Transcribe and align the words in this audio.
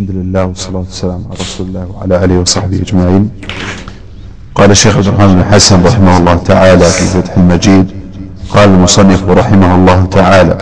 الحمد 0.00 0.16
لله 0.22 0.44
والصلاة 0.44 0.78
والسلام 0.92 1.22
على 1.30 1.36
رسول 1.40 1.66
الله 1.66 1.86
وعلى 1.94 2.24
آله 2.24 2.38
وصحبه 2.40 2.76
أجمعين 2.86 3.30
قال 4.54 4.70
الشيخ 4.70 4.96
عبد 4.96 5.06
الرحمن 5.06 5.34
بن 5.34 5.44
حسن 5.54 5.84
رحمه 5.86 6.16
الله 6.18 6.34
تعالى 6.44 6.84
في 6.84 7.04
فتح 7.04 7.36
المجيد 7.36 7.90
قال 8.54 8.68
المصنف 8.68 9.28
رحمه 9.28 9.74
الله 9.74 10.04
تعالى 10.04 10.56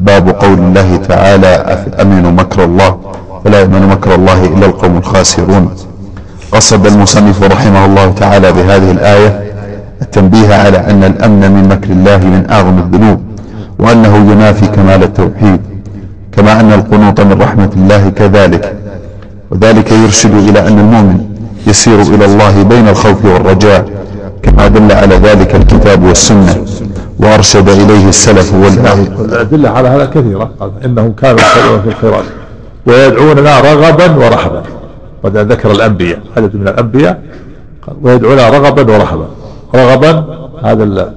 باب 0.00 0.28
قول 0.28 0.52
الله 0.58 0.96
تعالى 0.96 1.52
أمن 2.02 2.34
مكر 2.36 2.64
الله 2.64 2.98
فلا 3.44 3.60
يؤمن 3.60 3.86
مكر 3.88 4.14
الله 4.14 4.44
إلا 4.44 4.66
القوم 4.66 4.96
الخاسرون 4.96 5.70
قصد 6.52 6.86
المصنف 6.86 7.42
رحمه 7.42 7.84
الله 7.86 8.12
تعالى 8.12 8.52
بهذه 8.52 8.90
الآية 8.90 9.52
التنبيه 10.02 10.54
على 10.54 10.78
أن 10.90 11.04
الأمن 11.04 11.40
من 11.50 11.68
مكر 11.68 11.90
الله 11.90 12.16
من 12.18 12.46
أعظم 12.50 12.78
الذنوب 12.78 13.18
وأنه 13.78 14.16
ينافي 14.32 14.66
كمال 14.66 15.02
التوحيد 15.02 15.60
كما 16.36 16.60
أن 16.60 16.72
القنوط 16.72 17.20
من 17.20 17.42
رحمة 17.42 17.70
الله 17.76 18.10
كذلك 18.10 18.76
وذلك 19.50 19.92
يرشد 19.92 20.34
إلى 20.34 20.60
أن 20.68 20.78
المؤمن 20.78 21.18
يسير 21.66 22.00
إلى 22.02 22.24
الله 22.24 22.62
بين 22.62 22.88
الخوف 22.88 23.24
والرجاء 23.24 23.84
كما 24.42 24.68
دل 24.68 24.92
على 24.92 25.16
ذلك 25.16 25.54
الكتاب 25.54 26.02
والسنة 26.04 26.64
وأرشد 27.18 27.68
إليه 27.68 28.08
السلف 28.08 28.54
والأهل 28.54 29.14
الأدلة 29.24 29.70
على 29.70 29.88
هذا 29.88 30.04
كثيرة 30.06 30.50
إنهم 30.84 31.12
كانوا 31.12 31.40
يسيرون 31.40 31.80
في 31.82 31.88
الخيرات 31.88 32.24
ويدعوننا 32.86 33.60
رغبا 33.60 34.10
ورهبا 34.24 34.62
وقد 35.22 35.36
ذكر 35.36 35.70
الأنبياء 35.70 36.18
عدد 36.36 36.56
من 36.56 36.68
الأنبياء 36.68 37.22
ويدعونا 38.02 38.48
رغبا 38.48 38.92
ورهبا 38.92 39.26
رغبا 39.74 40.24
هذا 40.62 41.12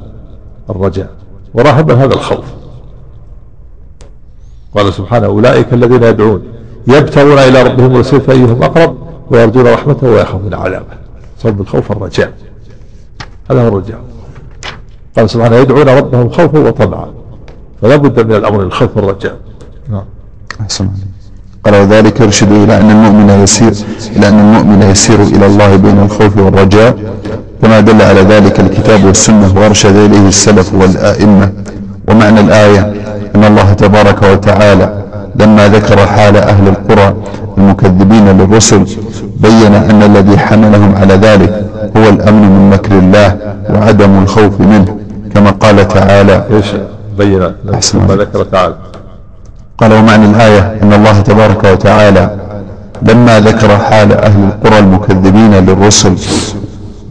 الرجاء 0.69 1.09
ورهبا 1.53 1.93
هذا 1.93 2.13
الخوف 2.13 2.43
قال 4.75 4.93
سبحانه 4.93 5.25
أولئك 5.27 5.73
الذين 5.73 6.03
يدعون 6.03 6.41
يبتغون 6.87 7.37
إلى 7.39 7.61
ربهم 7.63 7.91
الوسيلة 7.91 8.21
أيهم 8.29 8.63
أقرب 8.63 8.97
ويرجون 9.31 9.67
رحمته 9.73 10.07
ويخافون 10.07 10.53
عذابه 10.53 10.97
صوب 11.43 11.61
الخوف 11.61 11.89
والرجاء 11.91 12.31
هذا 13.51 13.63
هو 13.63 13.67
الرجاء 13.67 13.99
قال 15.17 15.29
سبحانه 15.29 15.55
يدعون 15.55 15.89
ربهم 15.89 16.29
خوفا 16.29 16.59
وطمعا 16.59 17.07
فلا 17.81 17.95
بد 17.95 18.25
من 18.27 18.35
الأمر 18.35 18.61
الخوف 18.61 18.97
والرجاء 18.97 19.35
نعم 19.89 20.03
قال 21.65 21.75
وذلك 21.75 22.19
يرشد 22.21 22.51
إلى 22.51 22.77
أن 22.77 22.89
المؤمن 22.91 23.39
يسير 23.43 23.69
إلى 24.17 24.27
أن 24.27 24.39
المؤمن 24.39 24.81
يسير 24.81 25.21
إلى 25.21 25.45
الله 25.45 25.75
بين 25.75 25.99
الخوف 25.99 26.37
والرجاء 26.37 26.97
كما 27.61 27.79
دل 27.79 28.01
على 28.01 28.21
ذلك 28.21 28.59
الكتاب 28.59 29.05
والسنة 29.05 29.59
وأرشد 29.59 29.95
إليه 29.95 30.27
السلف 30.27 30.73
والآئمة 30.73 31.53
ومعنى 32.07 32.39
الآية 32.39 32.93
أن 33.35 33.43
الله 33.43 33.73
تبارك 33.73 34.21
وتعالى 34.33 34.93
لما 35.35 35.67
ذكر 35.67 35.97
حال 36.07 36.37
أهل 36.37 36.67
القرى 36.67 37.13
المكذبين 37.57 38.29
للرسل 38.29 38.85
بين 39.39 39.73
أن 39.75 40.03
الذي 40.03 40.37
حملهم 40.37 40.95
على 40.95 41.13
ذلك 41.13 41.65
هو 41.97 42.09
الأمن 42.09 42.41
من 42.41 42.69
مكر 42.69 42.91
الله 42.91 43.35
وعدم 43.69 44.23
الخوف 44.23 44.59
منه 44.61 44.97
كما 45.33 45.49
قال 45.51 45.87
تعالى 45.87 46.43
ايش 46.53 46.65
بين 47.17 47.39
ما 47.39 48.15
ذكر 48.15 48.43
تعالى 48.43 48.75
قال 49.77 49.93
ومعنى 49.93 50.25
الآية 50.25 50.75
أن 50.83 50.93
الله 50.93 51.19
تبارك 51.21 51.63
وتعالى 51.63 52.29
لما 53.01 53.39
ذكر 53.39 53.77
حال 53.77 54.11
أهل 54.13 54.39
القرى 54.43 54.79
المكذبين 54.79 55.53
للرسل 55.53 56.15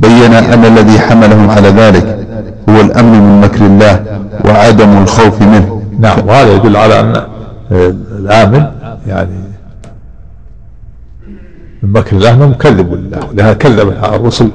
بين 0.00 0.34
أن 0.34 0.64
الذي 0.64 0.98
حملهم 1.00 1.50
على 1.50 1.68
ذلك 1.68 2.18
هو 2.68 2.80
الأمن 2.80 3.12
من 3.12 3.40
مكر 3.40 3.66
الله 3.66 4.00
وعدم 4.44 5.02
الخوف 5.02 5.42
منه 5.42 5.75
نعم 5.98 6.28
وهذا 6.28 6.54
يدل 6.54 6.76
على 6.76 7.00
أن 7.00 7.22
الآمن 8.18 8.66
يعني 9.06 9.30
من 11.82 11.92
مكر 11.92 12.16
الله 12.16 12.36
مكذب 12.46 12.94
لله 12.94 13.18
لهذا 13.34 13.52
كذب 13.52 13.88
الرسل 14.04 14.50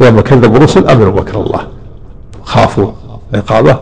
لما 0.00 0.22
كذبوا 0.22 0.56
الرسل 0.56 0.88
أمنوا 0.88 1.12
مكر 1.12 1.40
الله 1.40 1.60
خافوا 2.44 2.88
عقابه 3.34 3.76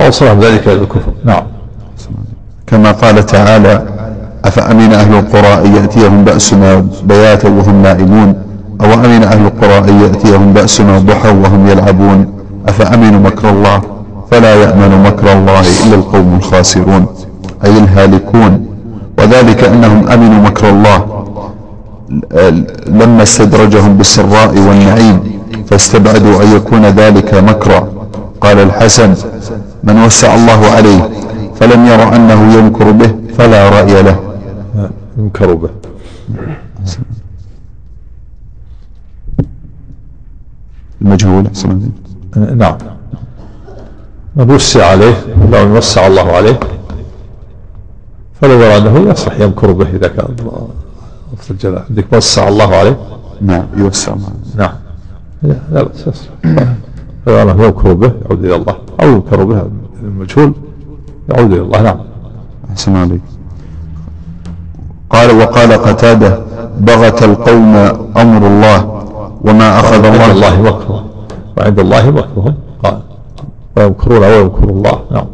أوصلهم 0.00 0.40
ذلك 0.40 0.68
إلى 0.68 0.82
الكفر 0.82 1.12
نعم 1.24 1.42
كما 2.66 2.92
قال 2.92 3.26
تعالى 3.26 3.82
أفأمن 4.44 4.92
أهل 4.92 5.14
القرى 5.18 5.66
أن 5.68 5.76
يأتيهم 5.76 6.24
بأسنا 6.24 6.86
بياتا 7.04 7.48
وهم 7.48 7.82
نائمون 7.82 8.34
أو 8.80 8.94
أمن 8.94 9.22
أهل 9.22 9.46
القرى 9.46 9.78
أن 9.78 10.00
يأتيهم 10.02 10.52
بأسنا 10.52 10.98
ضحى 10.98 11.28
وهم 11.28 11.66
يلعبون 11.66 12.32
أفأمنوا 12.68 13.20
مكر 13.20 13.50
الله 13.50 13.82
فلا 14.30 14.54
يأمن 14.62 14.92
مكر 15.06 15.32
الله 15.32 15.60
إلا 15.60 15.94
القوم 15.94 16.34
الخاسرون 16.38 17.06
أي 17.64 17.70
الهالكون 17.78 18.52
وذلك 19.18 19.64
أنهم 19.64 20.08
أمنوا 20.08 20.40
مكر 20.48 20.68
الله 20.70 20.98
لما 22.88 23.22
استدرجهم 23.22 23.96
بالسراء 23.96 24.52
والنعيم 24.58 25.18
فاستبعدوا 25.70 26.42
أن 26.42 26.56
يكون 26.56 26.86
ذلك 26.86 27.34
مكرا 27.34 27.88
قال 28.40 28.58
الحسن 28.58 29.14
من 29.84 30.02
وسع 30.04 30.34
الله 30.34 30.66
عليه 30.66 31.10
فلم 31.60 31.86
يرى 31.86 32.16
أنه 32.16 32.54
يمكر 32.58 32.90
به 32.90 33.14
فلا 33.38 33.68
رأي 33.68 34.02
له 34.02 34.16
يمكر 35.18 35.54
به 35.54 35.68
المجهول 41.02 41.46
نعم 42.56 42.78
وسع 44.48 44.86
عليه 44.86 45.14
لو 45.52 45.76
وسع 45.76 46.06
الله 46.06 46.32
عليه 46.32 46.60
فلو 48.42 48.62
أنه 48.62 49.10
يصح 49.10 49.40
يمكر 49.40 49.72
به 49.72 49.86
إذا 49.88 50.08
كان 50.08 50.24
افضل 50.46 51.50
الجلال 51.50 51.82
عندك 51.90 52.04
وسع 52.12 52.48
الله 52.48 52.74
عليه 52.76 52.96
نعم 53.40 53.64
يوسع 53.76 54.14
نعم 54.56 54.72
لا 55.42 55.54
لا 55.72 55.82
بأس 55.82 56.06
يصح 56.06 56.62
فلو 57.26 57.42
أنه 57.42 57.64
يمكر 57.64 57.92
به 57.92 58.12
يعود 58.26 58.44
إلى 58.44 58.54
الله 58.54 58.76
أو 59.02 59.08
يمكر 59.08 59.44
به 59.44 59.62
المجهول 60.02 60.52
يعود 61.30 61.52
إلى 61.52 61.60
الله 61.60 61.82
نعم 61.82 61.96
أحسن 62.72 62.96
عليك 62.96 63.20
قال 65.10 65.38
وقال 65.40 65.72
قتادة 65.72 66.40
بغت 66.78 67.22
القوم 67.22 67.74
أمر 68.16 68.46
الله 68.46 69.02
وما 69.44 69.80
أخذ 69.80 70.04
الله 70.04 70.20
وعند 70.20 70.36
الله 70.36 70.60
مكرهم 70.62 71.06
وعند 71.58 71.78
الله 71.78 72.10
مكرهم 72.10 72.54
ويذكرون 73.76 74.22
ويذكر 74.24 74.68
الله 74.70 74.96
نعم 75.10 75.26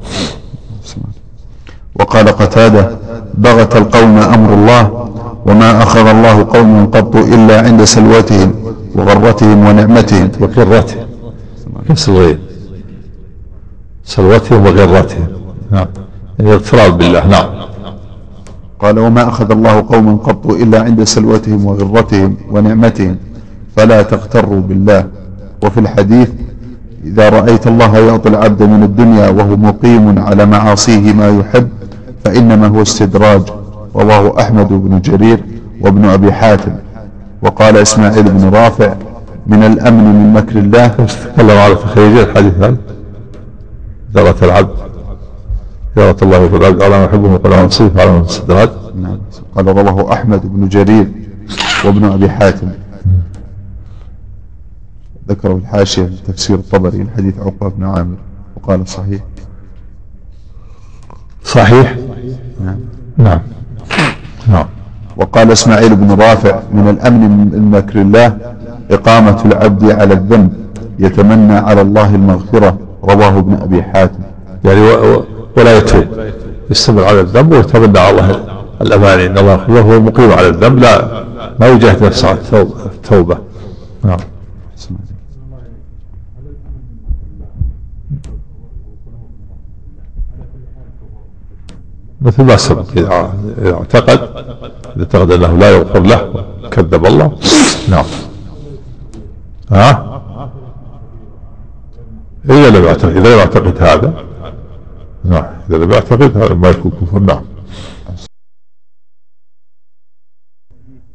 وقال 2.01 2.29
قتادة 2.29 2.89
بغت 3.35 3.77
القوم 3.77 4.17
أمر 4.19 4.55
الله 4.55 5.07
وما 5.47 5.83
أخذ 5.83 6.07
الله 6.07 6.37
قوما 6.45 6.85
قط 6.85 7.17
إلا 7.17 7.61
عند 7.61 7.85
سلوتهم 7.85 8.53
وغرتهم 8.95 9.67
ونعمتهم 9.67 10.29
وغرتهم 10.41 11.07
نفس 11.91 12.09
الغير 12.09 12.39
سلوتهم 14.05 14.67
وغرتهم 14.67 15.27
نعم 15.73 15.87
الاغترار 16.41 16.91
بالله 16.91 17.27
نعم 17.27 17.49
قال 18.81 18.99
وما 18.99 19.29
أخذ 19.29 19.51
الله 19.51 19.75
قوما 19.89 20.17
قط 20.17 20.47
إلا 20.47 20.81
عند 20.83 21.05
سلوتهم 21.05 21.67
وغرتهم 21.67 22.37
ونعمتهم 22.51 23.17
فلا 23.77 24.03
تغتروا 24.03 24.61
بالله 24.61 25.05
وفي 25.63 25.81
الحديث 25.81 26.29
إذا 27.07 27.29
رأيت 27.29 27.67
الله 27.67 27.99
يعطي 27.99 28.29
العبد 28.29 28.63
من 28.63 28.83
الدنيا 28.83 29.29
وهو 29.29 29.57
مقيم 29.57 30.19
على 30.19 30.47
معاصيه 30.47 31.13
ما 31.13 31.29
يحب 31.39 31.69
فإنما 32.25 32.67
هو 32.67 32.83
استدراج 32.83 33.43
رواه 33.95 34.41
أحمد 34.43 34.69
بن 34.69 35.01
جرير 35.01 35.41
وابن 35.81 36.05
أبي 36.05 36.33
حاتم 36.33 36.73
وقال 37.43 37.77
إسماعيل 37.77 38.23
بن 38.23 38.49
رافع 38.55 38.95
من 39.47 39.63
الأمن 39.65 40.05
من 40.23 40.33
مكر 40.33 40.59
الله 40.59 40.87
تكلم 40.89 41.59
على 41.59 41.75
تخريج 41.75 42.17
هذا 42.19 42.77
إدارة 44.17 44.37
العبد 44.45 44.71
إدارة 45.97 46.17
الله 46.25 46.49
في 46.49 46.57
العبد 46.57 46.83
على 46.83 46.99
ما 46.99 47.05
يحبه 47.05 47.33
وقال 47.35 47.53
ما 47.57 47.63
يصيبه 47.63 48.01
على 48.03 48.11
ما 48.11 48.21
استدراج 48.25 48.69
نعم 49.03 49.19
قال 49.57 49.67
رواه 49.67 50.13
أحمد 50.13 50.41
بن 50.45 50.69
جرير 50.69 51.09
وابن 51.85 52.05
أبي 52.05 52.31
حاتم 52.31 52.69
ذكره 55.31 55.53
الحاشية 55.55 56.03
من 56.03 56.17
تفسير 56.29 56.57
الطبري 56.59 57.03
الحديث 57.03 57.35
عقبة 57.39 57.69
بن 57.71 57.85
عامر 57.85 58.17
وقال 58.57 58.89
صحيح 58.89 59.21
صحيح 61.45 61.97
نعم 62.65 62.77
نعم 63.17 63.41
نعم 64.49 64.67
وقال 65.17 65.53
اسماعيل 65.53 65.97
بن 65.97 66.11
رافع 66.23 66.61
من 66.73 66.89
الأمن 66.89 67.51
من 67.53 67.71
مكر 67.71 68.01
الله 68.01 68.37
إقامة 68.91 69.43
العبد 69.45 69.91
على 69.91 70.15
الذنب 70.15 70.53
يتمنى 70.99 71.55
على 71.57 71.81
الله 71.81 72.15
المغفرة 72.15 72.79
رواه 73.05 73.39
ابن 73.39 73.55
أبي 73.55 73.83
حاتم 73.83 74.19
يعني 74.65 74.81
و... 74.81 75.15
و... 75.19 75.25
ولا 75.57 75.77
يتوب 75.79 76.05
يستمر 76.71 77.05
على 77.05 77.21
الذنب 77.21 77.53
ويتمنى 77.53 77.99
على 77.99 78.11
الله 78.11 78.39
الأماني 78.83 79.27
إن 79.27 79.39
الله 79.39 79.65
هو 79.81 80.01
مقيم 80.01 80.31
على 80.33 80.49
الذنب 80.49 80.79
لا 80.79 81.25
ما 81.61 81.69
يجاهد 81.69 82.05
نفسه 82.05 82.29
على 82.29 82.39
التوبة 82.85 83.39
نعم 84.05 84.19
مثل 92.27 92.43
ما 92.45 92.57
سبق 92.57 92.85
إذا 92.97 93.31
اعتقد 93.65 94.19
إذا 94.19 94.57
اعتقد 95.05 95.31
أنه 95.31 95.57
لا 95.57 95.71
يغفر 95.77 96.01
له 96.01 96.45
كذب 96.71 97.07
الله 97.07 97.33
نعم 97.91 98.05
ها 99.71 100.23
إذا 102.45 102.71
لم 102.71 102.85
يعتقد 102.85 103.17
إذا 103.17 103.33
لم 103.35 103.39
يعتقد 103.39 103.83
هذا 103.83 104.15
نعم 105.25 105.45
إذا 105.71 105.77
لم 105.79 105.91
يعتقد 105.91 106.37
هذا 106.37 106.55
ما 106.55 106.69
يكون 106.71 106.93
كفر 107.03 107.19
نعم 107.21 107.43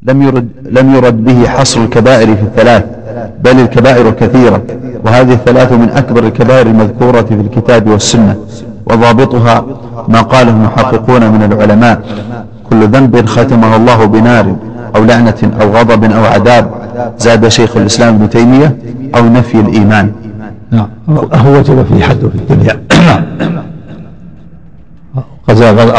لم 0.01 0.21
يرد 0.21 0.49
لم 0.61 0.95
يرد 0.95 1.23
به 1.23 1.47
حصر 1.47 1.81
الكبائر 1.81 2.35
في 2.35 2.41
الثلاث 2.41 2.85
بل 3.39 3.59
الكبائر 3.59 4.11
كثيرة 4.11 4.63
وهذه 5.05 5.33
الثلاث 5.33 5.71
من 5.71 5.89
أكبر 5.89 6.23
الكبائر 6.23 6.67
المذكورة 6.67 7.21
في 7.21 7.33
الكتاب 7.33 7.89
والسنة 7.89 8.37
وضابطها 8.86 9.66
ما 10.07 10.22
قاله 10.22 10.50
المحققون 10.51 11.30
من 11.31 11.44
العلماء 11.51 12.01
كل 12.69 12.88
ذنب 12.88 13.25
ختمه 13.25 13.75
الله 13.75 14.06
بنار 14.06 14.56
أو 14.95 15.04
لعنة 15.04 15.51
أو 15.62 15.68
غضب 15.69 16.04
أو 16.12 16.25
عذاب 16.25 16.72
زاد 17.19 17.48
شيخ 17.48 17.78
الإسلام 17.78 18.16
ابن 18.16 18.30
تيمية 18.30 18.78
أو 19.16 19.25
نفي 19.30 19.60
الإيمان 19.60 20.12
نعم 20.72 20.88
هو 21.33 21.57
وجب 21.60 21.86
في 21.94 22.04
حد 22.04 22.19
في 22.19 22.36
الدنيا 22.54 22.81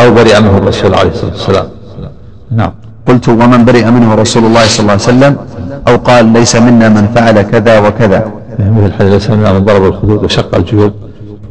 أو 0.05 0.14
برئ 0.14 0.40
منه 0.40 0.58
الرسول 0.58 0.94
عليه 0.94 1.11
الصلاة 1.11 1.31
والسلام 1.31 1.67
نعم 2.50 2.70
قلت 3.08 3.29
ومن 3.29 3.64
برئ 3.64 3.90
منه 3.90 4.14
رسول 4.14 4.44
الله 4.44 4.62
صلى 4.67 4.81
الله 4.81 4.93
عليه 4.93 5.02
وسلم 5.02 5.37
أو 5.88 5.96
قال 5.96 6.26
ليس 6.26 6.56
منا 6.56 6.88
من 6.88 7.08
فعل 7.14 7.43
كذا 7.43 7.79
وكذا 7.79 8.25
مثل 8.61 8.87
الحديث 8.87 9.12
ليس 9.12 9.31
منا 9.31 9.52
من 9.52 9.64
ضرب 9.64 9.84
الخدود 9.84 10.25
وشق 10.25 10.55
الجيوب 10.56 10.93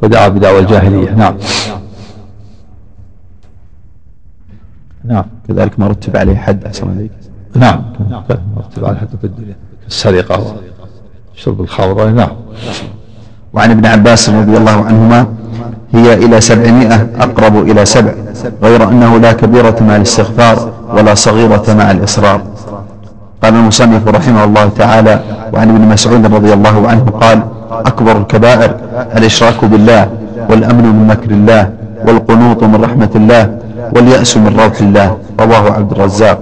ودعا 0.01 0.27
بدعوى 0.27 0.59
الجاهلية 0.59 1.09
نعم. 1.09 1.17
نعم. 1.19 1.35
نعم 1.69 1.79
نعم 5.05 5.25
كذلك 5.47 5.79
ما 5.79 5.87
رتب 5.87 6.17
عليه 6.17 6.35
حد 6.35 6.65
أحسن 6.65 6.87
عليك 6.95 7.11
نعم 7.55 7.81
نعم 8.09 8.23
رتب 8.57 8.85
عليه 8.85 8.97
حد 8.99 9.07
في 9.21 9.23
الدنيا 9.27 9.55
السرقة 9.87 10.55
شرب 11.35 11.61
الخمر 11.61 12.09
نعم 12.09 12.29
وعن 13.53 13.71
ابن 13.71 13.85
عباس 13.85 14.29
رضي 14.29 14.57
الله 14.57 14.85
عنهما 14.85 15.25
هي 15.93 16.13
إلى 16.13 16.41
سبعمائة 16.41 17.07
أقرب 17.19 17.57
إلى 17.57 17.85
سبع 17.85 18.13
غير 18.63 18.89
أنه 18.89 19.17
لا 19.17 19.31
كبيرة 19.33 19.75
مع 19.83 19.95
الاستغفار 19.95 20.73
ولا 20.89 21.13
صغيرة 21.13 21.63
مع 21.69 21.91
الإصرار 21.91 22.41
قال 23.43 23.53
المصنف 23.55 24.07
رحمه 24.07 24.43
الله 24.43 24.69
تعالى 24.69 25.21
وعن 25.53 25.69
ابن 25.69 25.81
مسعود 25.81 26.25
رضي 26.25 26.53
الله 26.53 26.87
عنه 26.89 26.99
قال 27.09 27.43
أكبر 27.79 28.17
الكبائر 28.17 28.75
الإشراك 29.17 29.65
بالله 29.65 30.07
والأمن 30.49 30.83
من 30.85 31.07
مكر 31.07 31.31
الله 31.31 31.69
والقنوط 32.07 32.63
من 32.63 32.83
رحمة 32.83 33.09
الله 33.15 33.49
واليأس 33.95 34.37
من 34.37 34.59
روح 34.63 34.79
الله 34.81 35.17
رواه 35.39 35.71
عبد 35.71 35.91
الرزاق 35.91 36.39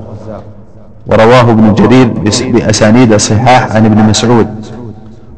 ورواه 1.08 1.42
ابن 1.42 1.74
جرير 1.74 2.14
بأسانيد 2.54 3.18
صحاح 3.18 3.76
عن 3.76 3.86
ابن 3.86 4.04
مسعود 4.04 4.48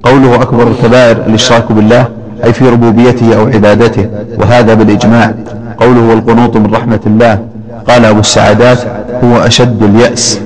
قوله 0.03 0.35
أكبر 0.35 0.67
الكبائر 0.67 1.17
الإشراك 1.27 1.71
بالله 1.71 2.07
أي 2.43 2.53
في 2.53 2.69
ربوبيته 2.69 3.35
أو 3.37 3.47
عبادته 3.47 4.05
وهذا 4.39 4.73
بالإجماع 4.73 5.33
قوله 5.77 6.01
والقنوط 6.07 6.57
من 6.57 6.73
رحمة 6.73 6.99
الله 7.05 7.39
قال 7.87 8.05
أبو 8.05 8.19
السعادات 8.19 8.77
هو 9.23 9.37
أشد 9.37 9.83
اليأس 9.83 10.39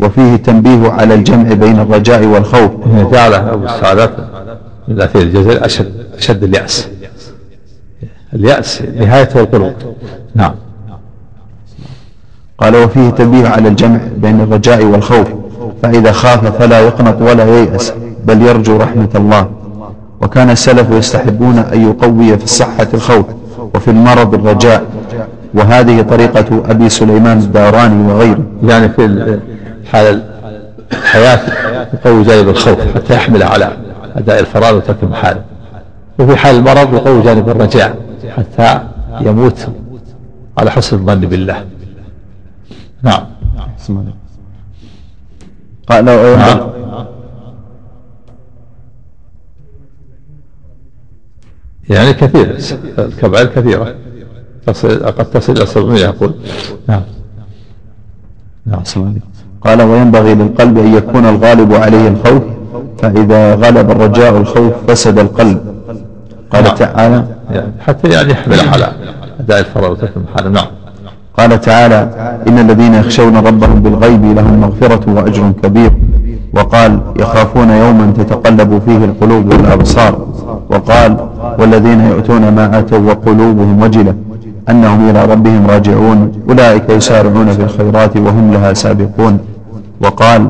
وفيه 0.00 0.36
تنبيه 0.36 0.90
على 0.90 1.14
الجمع 1.14 1.52
بين 1.52 1.80
الرجاء 1.80 2.24
والخوف 2.26 2.70
جعله 3.12 3.52
أبو 3.52 3.64
السعادات 3.66 4.10
من 4.88 5.00
اثير 5.00 5.22
الجزر 5.22 5.64
اشد 5.66 5.92
اشد 6.18 6.42
الياس 6.44 6.88
الياس 8.34 8.82
نهايته 8.96 9.40
القنوط 9.40 9.74
نعم 10.34 10.54
قال 12.58 12.76
وفيه 12.76 13.10
تنبيه 13.10 13.48
على 13.48 13.68
الجمع 13.68 14.00
بين 14.16 14.40
الرجاء 14.40 14.84
والخوف 14.84 15.26
فإذا 15.82 16.12
خاف 16.12 16.58
فلا 16.58 16.80
يقنط 16.80 17.22
ولا 17.22 17.58
ييأس 17.58 17.92
بل 18.24 18.42
يرجو 18.42 18.76
رحمة 18.76 19.08
الله 19.14 19.50
وكان 20.20 20.50
السلف 20.50 20.90
يستحبون 20.90 21.58
أن 21.58 21.82
يقوي 21.88 22.38
في 22.38 22.44
الصحة 22.44 22.86
الخوف 22.94 23.26
وفي 23.74 23.88
المرض 23.88 24.34
الرجاء 24.34 24.84
وهذه 25.54 26.02
طريقة 26.02 26.62
أبي 26.70 26.88
سليمان 26.88 27.38
الداراني 27.38 28.12
وغيره 28.12 28.40
يعني 28.62 28.88
في 28.88 29.38
حال 29.92 30.22
الحياة 30.92 31.40
يقوي 31.94 32.22
جانب 32.22 32.48
الخوف 32.48 32.78
حتى 32.96 33.14
يحمل 33.14 33.42
على 33.42 33.70
أداء 34.16 34.40
الفرائض 34.40 34.76
وترك 34.76 34.96
المحارم 35.02 35.42
وفي 36.18 36.36
حال 36.36 36.54
المرض 36.56 36.92
وقوي 36.94 37.22
جانب 37.22 37.48
الرجاء 37.48 37.98
حتى 38.36 38.88
يموت 39.20 39.68
على 40.58 40.70
حسن 40.70 40.96
الظن 40.96 41.20
بالله 41.20 41.64
نعم 43.02 43.26
قال 45.86 46.04
نعم. 46.04 46.16
نعم. 46.38 46.66
يعني 51.90 52.12
كثير 52.12 52.58
الكبائر 52.98 53.46
كثيرة 53.46 53.94
تصل 54.66 55.04
قد 55.06 55.24
تصل 55.30 55.52
إلى 55.52 55.66
700 55.66 56.00
يقول 56.00 56.34
نعم 56.88 57.02
نعم 58.66 58.84
قال 59.60 59.82
وينبغي 59.82 60.34
للقلب 60.34 60.78
أن 60.78 60.94
يكون 60.94 61.24
الغالب 61.26 61.72
عليه 61.74 62.08
الخوف 62.08 62.42
فإذا 62.98 63.54
غلب 63.54 63.90
الرجاء 63.90 64.34
والخوف 64.34 64.72
فسد 64.88 65.18
القلب 65.18 65.58
قال 66.50 66.64
نعم. 66.64 66.74
تعالى 66.74 67.24
يعني 67.50 67.72
حتى 67.86 68.08
يعني 68.08 68.30
يحمل 68.32 68.60
على 68.72 68.88
أداء 69.40 69.58
الفرض 69.60 69.90
وتتم 69.90 70.22
حاله 70.36 70.50
نعم 70.50 70.64
قال 71.38 71.60
تعالى 71.60 72.08
إن 72.48 72.58
الذين 72.58 72.94
يخشون 72.94 73.36
ربهم 73.36 73.82
بالغيب 73.82 74.24
لهم 74.24 74.60
مغفرة 74.60 75.00
وأجر 75.16 75.52
كبير 75.62 75.90
وقال 76.54 77.00
يخافون 77.16 77.70
يوما 77.70 78.12
تتقلب 78.18 78.82
فيه 78.86 78.96
القلوب 79.04 79.52
والأبصار 79.52 80.26
وقال 80.70 81.16
والذين 81.58 82.00
يؤتون 82.00 82.48
ما 82.54 82.78
آتوا 82.78 82.98
وقلوبهم 82.98 83.82
وجلة 83.82 84.14
أنهم 84.70 85.10
إلى 85.10 85.24
ربهم 85.24 85.66
راجعون 85.70 86.32
أولئك 86.48 86.90
يسارعون 86.90 87.52
في 87.52 87.62
الخيرات 87.62 88.16
وهم 88.16 88.52
لها 88.52 88.72
سابقون 88.72 89.38
وقال 90.04 90.42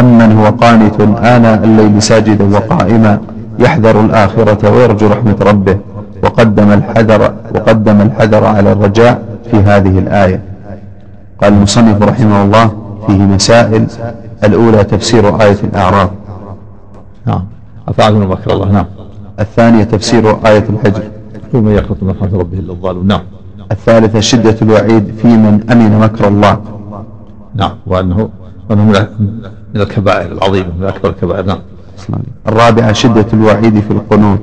أمن 0.00 0.28
هو 0.38 0.44
قانت 0.62 0.94
آناء 1.34 1.64
الليل 1.64 2.02
ساجدا 2.02 2.44
وقائما 2.56 3.18
يحذر 3.58 4.00
الآخرة 4.00 4.62
ويرجو 4.70 5.06
رحمة 5.08 5.36
ربه 5.50 5.76
وقدم 6.24 6.68
الحذر 6.72 7.32
وقدم 7.54 8.00
الحذر 8.00 8.44
على 8.44 8.72
الرجاء 8.72 9.22
في 9.50 9.56
هذه 9.56 9.98
الآية 9.98 10.40
قال 11.42 11.52
المصنف 11.52 12.02
رحمه 12.02 12.42
الله 12.44 12.70
فيه 13.06 13.18
مسائل 13.18 13.86
الأولى 14.44 14.84
تفسير 14.84 15.42
آية 15.42 15.58
الأعراف 15.64 16.08
نعم 17.26 17.44
أفعل 17.88 18.12
مكر 18.14 18.52
الله 18.52 18.70
نعم 18.72 18.86
الثانية 19.40 19.84
تفسير 19.84 20.36
آية 20.46 20.64
الحجر 20.70 21.02
ومن 21.54 21.72
يخلط 21.72 22.02
من 22.02 22.10
رحمة 22.10 22.38
ربه 22.38 22.58
إلا 22.58 22.72
الظالم 22.72 23.06
نعم 23.06 23.22
الثالثة 23.72 24.20
شدة 24.20 24.56
الوعيد 24.62 25.14
في 25.22 25.28
من 25.28 25.60
أمن 25.72 25.98
مكر 25.98 26.28
الله 26.28 26.56
نعم 27.54 27.70
وأنه 27.86 28.28
وأنه 28.72 28.84
من 29.74 29.80
الكبائر 29.82 30.32
العظيمة 30.32 30.68
من 30.78 30.84
أكبر 30.86 31.08
الكبائر 31.08 31.44
نعم 31.46 31.60
الرابعة 32.46 32.92
شدة 32.92 33.26
الوعيد 33.32 33.80
في 33.80 33.90
القنوت 33.90 34.40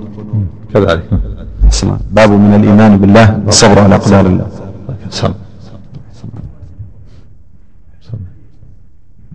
كذلك 0.74 1.04
باب 2.12 2.32
من 2.32 2.56
الإيمان 2.64 2.98
بالله 2.98 3.40
والصبر 3.46 3.80
على 3.80 3.96
أقدار 3.96 4.26
الله 4.26 4.48
حسنا 5.12 5.34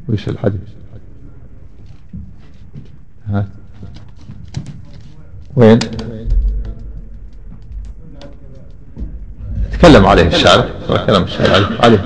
وش 0.08 0.28
الحديث 0.28 0.60
ها 3.30 3.46
وين 5.56 5.78
تكلم 9.72 10.06
عليه 10.06 10.26
الشاعر 10.26 10.64
تكلم 10.88 11.22
الشاعر 11.22 11.78
عليه 11.82 12.04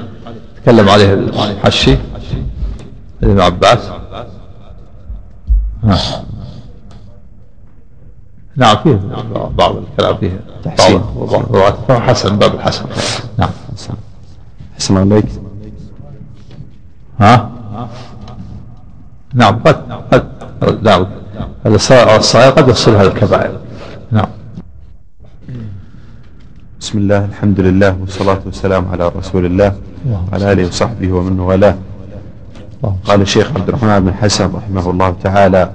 تكلم 0.64 0.88
عليه 0.88 1.14
الحشي 1.14 1.96
حديث 3.22 3.30
ابن 3.30 3.40
عباس 3.40 3.80
نعم. 5.84 5.98
نعم 8.56 8.76
فيه 8.82 9.00
بعض 9.58 9.76
الكلام 9.76 10.16
فيه 10.16 10.40
تحسين 10.64 11.02
حسن 11.88 12.38
باب 12.38 12.54
الحسن 12.54 12.84
نعم 13.38 13.50
حسن 13.74 13.94
حسن 14.76 14.96
عليك 14.98 15.24
ها 17.18 17.48
نعم 19.34 19.58
قد 19.58 19.76
قد 20.62 20.84
نعم 20.84 21.06
الصغير 21.66 22.50
قد 22.50 22.68
يصلها 22.68 23.02
الكبائر 23.02 23.58
نعم 24.12 24.28
بسم 26.80 26.98
الله 26.98 27.24
الحمد 27.24 27.60
لله 27.60 27.96
والصلاة 28.00 28.40
والسلام 28.46 28.88
على 28.88 29.08
رسول 29.08 29.46
الله 29.46 29.72
وعلى 30.32 30.52
آله 30.52 30.66
وصحبه 30.68 31.12
ومن 31.12 31.40
والاه 31.40 31.76
قال 33.04 33.20
الشيخ 33.20 33.50
عبد 33.56 33.68
الرحمن 33.68 34.00
بن 34.00 34.14
حسن 34.14 34.50
رحمه 34.54 34.90
الله 34.90 35.14
تعالى 35.22 35.70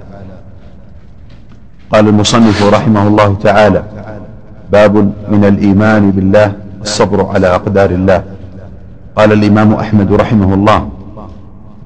قال 1.92 2.08
المصنف 2.08 2.62
رحمه 2.74 3.08
الله 3.08 3.36
تعالى 3.42 3.82
باب 4.72 5.12
من 5.30 5.44
الإيمان 5.44 6.10
بالله 6.10 6.52
الصبر 6.82 7.26
على 7.26 7.46
أقدار 7.46 7.90
الله 7.90 8.24
قال 9.16 9.32
الإمام 9.32 9.74
أحمد 9.74 10.12
رحمه 10.12 10.54
الله 10.54 10.88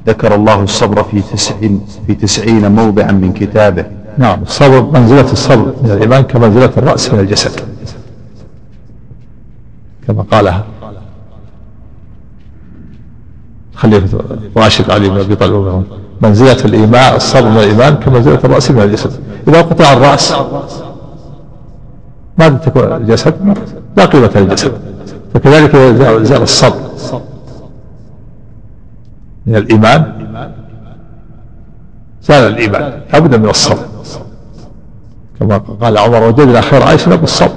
ذكر 0.06 0.34
الله 0.34 0.62
الصبر 0.62 1.02
في 1.02 1.20
تسعين 1.22 1.80
في 2.06 2.14
تسعين 2.14 2.72
موضعا 2.72 3.12
من 3.12 3.32
كتابه 3.32 3.84
نعم 4.18 4.42
الصبر 4.42 4.82
منزلة 4.98 5.32
الصبر 5.32 5.72
من 5.82 5.90
الإيمان 5.90 6.22
كمنزلة 6.22 6.70
الرأس 6.76 7.14
من 7.14 7.20
الجسد 7.20 7.60
كما 10.06 10.22
قالها 10.22 10.64
خليفة 13.78 14.18
راشد 14.56 14.90
علي 14.90 15.08
بن 15.08 15.16
أبي 15.18 15.34
طالب 15.36 15.84
منزلة 16.22 16.64
الإيمان 16.64 17.16
الصبر 17.16 17.48
من 17.48 17.56
الإيمان 17.58 17.94
كمنزلة 17.94 18.38
الرأس 18.44 18.70
من 18.70 18.82
الجسد 18.82 19.12
إذا 19.48 19.60
قطع 19.62 19.92
الرأس 19.92 20.34
ماذا 22.38 22.56
تكون 22.56 22.82
الجسد 22.92 23.56
لا 23.96 24.04
قيمة 24.04 24.30
للجسد 24.36 24.72
فكذلك 25.34 25.74
إذا 25.74 26.22
زال 26.22 26.42
الصبر 26.42 26.76
من 29.46 29.56
الإيمان 29.56 30.12
زال 32.22 32.52
الإيمان 32.52 33.00
لابد 33.12 33.34
من 33.34 33.48
الصبر 33.50 33.86
كما 35.40 35.58
قال 35.82 35.98
عمر 35.98 36.22
وجدنا 36.22 36.60
خير 36.60 36.82
عيشنا 36.82 37.14
بالصبر 37.14 37.52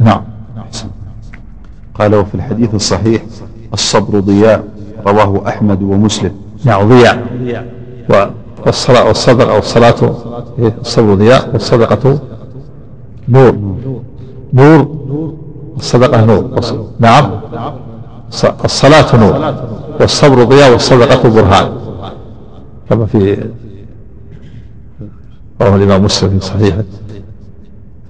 نعم 0.00 0.22
قال 1.94 2.14
وفي 2.14 2.34
الحديث 2.34 2.74
الصحيح 2.74 3.22
الصبر 3.74 4.20
ضياء 4.20 4.64
رواه 5.06 5.48
أحمد 5.48 5.82
ومسلم 5.82 6.30
نعم 6.64 6.88
ضياء 6.88 7.16
والصلاة 8.66 9.04
والصدقة 9.06 9.54
والصلاة 9.54 9.94
الصبر 10.80 11.08
إيه، 11.10 11.14
ضياء 11.14 11.48
والصدقة 11.52 12.18
نور 13.28 13.56
نور 14.54 14.88
الصدقة 15.76 16.24
نور 16.24 16.60
نعم 16.98 17.40
الصلاة 18.64 19.16
نور 19.16 19.54
والصبر 20.00 20.44
ضياء 20.44 20.72
والصدقة 20.72 21.28
برهان 21.28 21.68
كما 22.90 23.06
في 23.06 23.36
رواه 25.62 25.76
الإمام 25.76 26.04
مسلم 26.04 26.30
في 26.38 26.46
صحيحه 26.46 26.84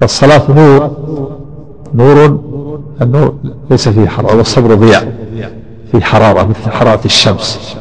فالصلاة 0.01 0.43
نور 0.51 0.91
نور 1.95 2.41
النور 3.03 3.35
ليس 3.71 3.89
فيه 3.89 4.09
حرام 4.09 4.39
والصبر 4.39 4.75
ضياء 4.75 5.30
في 5.93 6.05
حرارة 6.05 6.43
مثل 6.47 6.71
حرارة 6.71 7.01
الشمس 7.05 7.77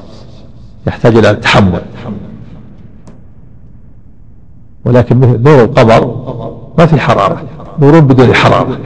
يحتاج 0.87 1.17
إلى 1.17 1.35
تحمل 1.35 1.81
ولكن 4.85 5.19
نور 5.43 5.63
القمر 5.63 6.01
ما 6.77 6.85
في 6.85 6.99
حرارة 6.99 7.41
نور 7.79 7.99
بدون 7.99 8.35
حرارة 8.35 8.77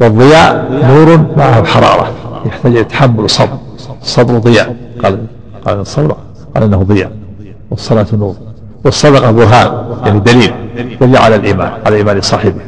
والضياء 0.00 0.72
نور 0.84 1.26
معه 1.36 1.64
حرارة 1.64 2.10
يحتاج 2.46 2.74
إلى 2.76 2.84
تحمل 2.84 3.20
وصبر 3.20 3.58
الصبر 4.02 4.38
ضياء 4.38 4.76
قال 5.02 5.26
قال 5.66 5.80
الصبر 5.80 6.16
قال 6.54 6.64
إنه 6.64 6.82
ضياء 6.82 7.12
والصلاة 7.70 8.06
نور 8.12 8.34
والصدقة 8.84 9.30
برهان 9.30 9.84
يعني 10.06 10.20
دليل 10.20 10.52
دليل 11.00 11.16
على 11.16 11.36
الإيمان 11.36 11.72
على 11.86 11.96
إيمان 11.96 12.20
صاحبه 12.20 12.60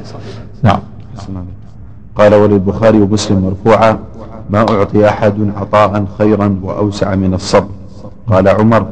نعم 0.62 0.80
قال 2.16 2.34
وللبخاري 2.34 3.00
ومسلم 3.02 3.38
مرفوعا 3.64 3.98
ما 4.50 4.58
أعطي 4.58 5.08
أحد 5.08 5.50
عطاء 5.56 6.04
خيرا 6.18 6.60
وأوسع 6.62 7.14
من 7.14 7.34
الصبر 7.34 7.68
قال 8.26 8.48
عمر 8.48 8.86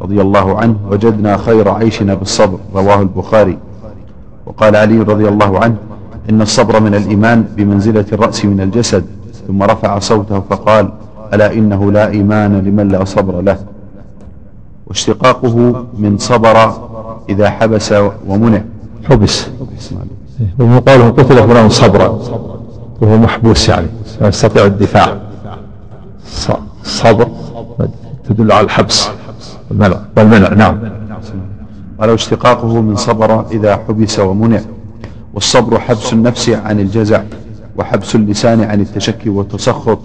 رضي 0.00 0.20
الله 0.20 0.58
عنه 0.58 0.76
وجدنا 0.90 1.36
خير 1.36 1.68
عيشنا 1.68 2.14
بالصبر 2.14 2.58
رواه 2.74 3.02
البخاري 3.02 3.58
وقال 4.46 4.76
علي 4.76 4.98
رضي 4.98 5.28
الله 5.28 5.58
عنه 5.60 5.76
إن 6.30 6.42
الصبر 6.42 6.80
من 6.80 6.94
الإيمان 6.94 7.44
بمنزلة 7.56 8.04
الرأس 8.12 8.44
من 8.44 8.60
الجسد 8.60 9.04
ثم 9.48 9.62
رفع 9.62 9.98
صوته 9.98 10.40
فقال 10.50 10.92
ألا 11.34 11.52
إنه 11.52 11.92
لا 11.92 12.08
إيمان 12.10 12.58
لمن 12.58 12.88
لا 12.88 13.04
صبر 13.04 13.40
له 13.40 13.58
واشتقاقه 14.86 15.56
من 15.98 16.18
صبر 16.18 16.72
إذا 17.28 17.50
حبس 17.50 17.94
ومنع 18.28 18.60
حبس 19.10 19.46
ومقاله 20.58 21.10
قتل 21.10 21.48
فلان 21.48 21.68
صبرا 21.68 22.18
وهو 23.04 23.18
محبوس 23.18 23.68
يعني 23.68 23.86
لا 24.20 24.28
يستطيع 24.28 24.64
الدفاع 24.64 25.18
صبر 26.84 27.28
تدل 28.28 28.52
على 28.52 28.64
الحبس 28.64 29.08
والمنع 29.70 30.00
والمنع 30.16 30.48
نعم 30.54 30.78
قال 32.00 32.10
واشتقاقه 32.10 32.80
من 32.80 32.96
صبر 32.96 33.46
إذا 33.50 33.76
حبس 33.88 34.18
ومنع 34.18 34.60
والصبر 35.34 35.78
حبس 35.78 36.12
النفس 36.12 36.50
عن 36.50 36.80
الجزع 36.80 37.22
وحبس 37.78 38.14
اللسان 38.14 38.60
عن 38.60 38.80
التشكي 38.80 39.28
والتسخط 39.30 39.98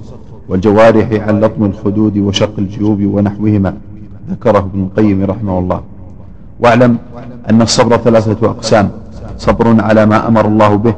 والجوارح 0.50 1.12
عن 1.28 1.40
لطم 1.42 1.66
الخدود 1.66 2.18
وشق 2.18 2.54
الجيوب 2.58 3.02
ونحوهما 3.04 3.74
ذكره 4.32 4.60
ابن 4.60 4.84
القيم 4.84 5.26
رحمه 5.26 5.60
الله 5.60 5.82
واعلم 6.60 6.98
أن 7.50 7.62
الصبر 7.62 7.98
ثلاثة 7.98 8.48
أقسام 8.50 8.92
صبر 9.38 9.82
على 9.82 10.06
ما 10.06 10.28
أمر 10.28 10.46
الله 10.48 10.76
به 10.76 10.96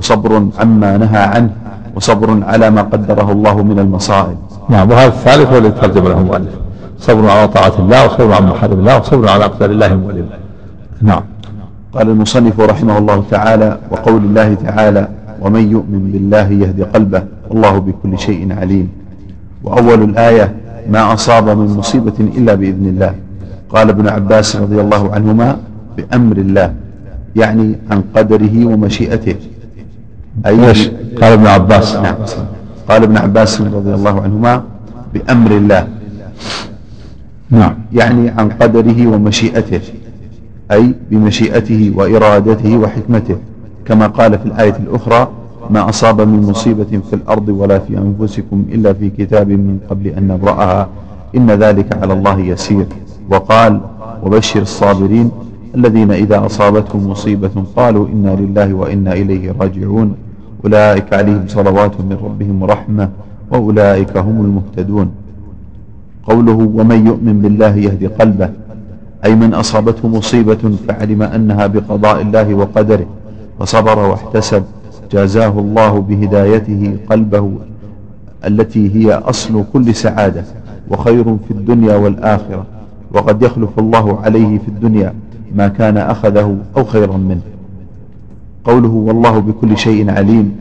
وصبر 0.00 0.46
عما 0.58 0.96
نهى 0.96 1.18
عنه 1.22 1.50
وصبر 1.96 2.44
على 2.44 2.70
ما 2.70 2.82
قدره 2.82 3.32
الله 3.32 3.62
من 3.62 3.78
المصائب 3.78 4.36
نعم 4.68 4.90
وهذا 4.90 5.06
الثالث 5.08 5.52
هو 5.52 5.58
الذي 5.58 5.70
ترجم 5.70 6.04
له 6.08 6.18
المؤلف 6.20 6.54
صبر 6.98 7.30
على 7.30 7.48
طاعة 7.48 7.72
الله 7.78 8.06
وصبر 8.06 8.32
على 8.34 8.46
محارم 8.46 8.78
الله 8.80 8.98
وصبر 8.98 9.28
على 9.28 9.44
أقدار 9.44 9.70
الله 9.70 9.92
ومؤلم 9.94 10.24
نعم 11.02 11.20
قال 11.94 12.08
المصنف 12.10 12.60
رحمه 12.60 12.98
الله 12.98 13.24
تعالى 13.30 13.78
وقول 13.90 14.16
الله 14.16 14.54
تعالى 14.54 15.08
ومن 15.40 15.70
يؤمن 15.70 16.10
بالله 16.12 16.46
يهدي 16.66 16.82
قلبه 16.82 17.22
والله 17.50 17.78
بكل 17.78 18.18
شيء 18.18 18.52
عليم 18.60 18.88
وأول 19.64 20.02
الآية 20.02 20.54
ما 20.90 21.12
أصاب 21.14 21.48
من 21.48 21.74
مصيبة 21.76 22.12
إلا 22.20 22.54
بإذن 22.54 22.86
الله 22.86 23.14
قال 23.70 23.88
ابن 23.90 24.08
عباس 24.08 24.56
رضي 24.56 24.80
الله 24.80 25.12
عنهما 25.14 25.56
بأمر 25.96 26.36
الله 26.36 26.74
يعني 27.36 27.76
عن 27.90 28.02
قدره 28.16 28.66
ومشيئته 28.66 29.36
أيش 30.46 30.88
قال 30.88 31.32
ابن 31.32 31.46
عباس 31.46 31.96
نعم 31.96 32.14
قال 32.88 33.02
ابن 33.02 33.16
عباس 33.16 33.60
رضي 33.60 33.94
الله 33.94 34.20
عنهما 34.22 34.62
بأمر 35.14 35.50
الله 35.50 35.88
نعم 37.50 37.74
يعني 37.92 38.28
عن 38.28 38.48
قدره 38.50 39.06
ومشيئته 39.06 39.80
أي 40.72 40.94
بمشيئته 41.10 41.92
وإرادته 41.96 42.76
وحكمته 42.78 43.36
كما 43.84 44.06
قال 44.06 44.38
في 44.38 44.46
الآية 44.46 44.76
الأخرى 44.86 45.28
ما 45.70 45.88
أصاب 45.88 46.20
من 46.20 46.42
مصيبة 46.50 47.00
في 47.10 47.12
الأرض 47.12 47.48
ولا 47.48 47.78
في 47.78 47.98
أنفسكم 47.98 48.64
إلا 48.72 48.92
في 48.92 49.10
كتاب 49.18 49.48
من 49.48 49.78
قبل 49.90 50.06
أن 50.06 50.28
نبرأها 50.28 50.88
إن 51.36 51.50
ذلك 51.50 51.98
على 52.02 52.12
الله 52.12 52.40
يسير 52.40 52.86
وقال 53.30 53.80
وبشر 54.22 54.60
الصابرين 54.62 55.30
الذين 55.74 56.10
إذا 56.12 56.46
أصابتهم 56.46 57.10
مصيبة 57.10 57.50
قالوا 57.76 58.08
إنا 58.08 58.36
لله 58.40 58.74
وإنا 58.74 59.12
إليه 59.12 59.54
راجعون 59.60 60.14
أولئك 60.64 61.12
عليهم 61.12 61.44
صلوات 61.48 61.92
من 62.00 62.18
ربهم 62.24 62.62
ورحمة 62.62 63.10
وأولئك 63.52 64.16
هم 64.16 64.40
المهتدون 64.44 65.10
قوله 66.24 66.70
ومن 66.74 67.06
يؤمن 67.06 67.40
بالله 67.42 67.76
يهدي 67.76 68.06
قلبه 68.06 68.50
أي 69.24 69.34
من 69.34 69.54
أصابته 69.54 70.08
مصيبة 70.08 70.58
فعلم 70.88 71.22
أنها 71.22 71.66
بقضاء 71.66 72.20
الله 72.22 72.54
وقدره 72.54 73.06
فصبر 73.58 73.98
واحتسب 73.98 74.62
جازاه 75.12 75.58
الله 75.58 75.98
بهدايته 76.00 76.96
قلبه 77.10 77.50
التي 78.46 78.96
هي 78.96 79.12
أصل 79.12 79.64
كل 79.72 79.94
سعادة 79.94 80.44
وخير 80.90 81.24
في 81.24 81.50
الدنيا 81.50 81.96
والآخرة 81.96 82.66
وقد 83.12 83.42
يخلف 83.42 83.78
الله 83.78 84.20
عليه 84.20 84.58
في 84.58 84.68
الدنيا 84.68 85.14
ما 85.54 85.68
كان 85.68 85.96
أخذه 85.96 86.56
أو 86.76 86.84
خيرا 86.84 87.16
منه 87.16 87.40
قوله 88.64 88.88
والله 88.88 89.38
بكل 89.38 89.78
شيء 89.78 90.10
عليم 90.10 90.56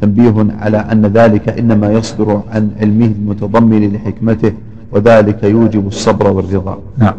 تنبيه 0.00 0.46
على 0.60 0.78
أن 0.78 1.06
ذلك 1.06 1.48
إنما 1.58 1.92
يصدر 1.92 2.40
عن 2.54 2.70
علمه 2.80 3.06
المتضمن 3.06 3.92
لحكمته 3.92 4.52
وذلك 4.92 5.44
يوجب 5.44 5.86
الصبر 5.86 6.30
والرضا 6.30 6.78
نعم 6.98 7.14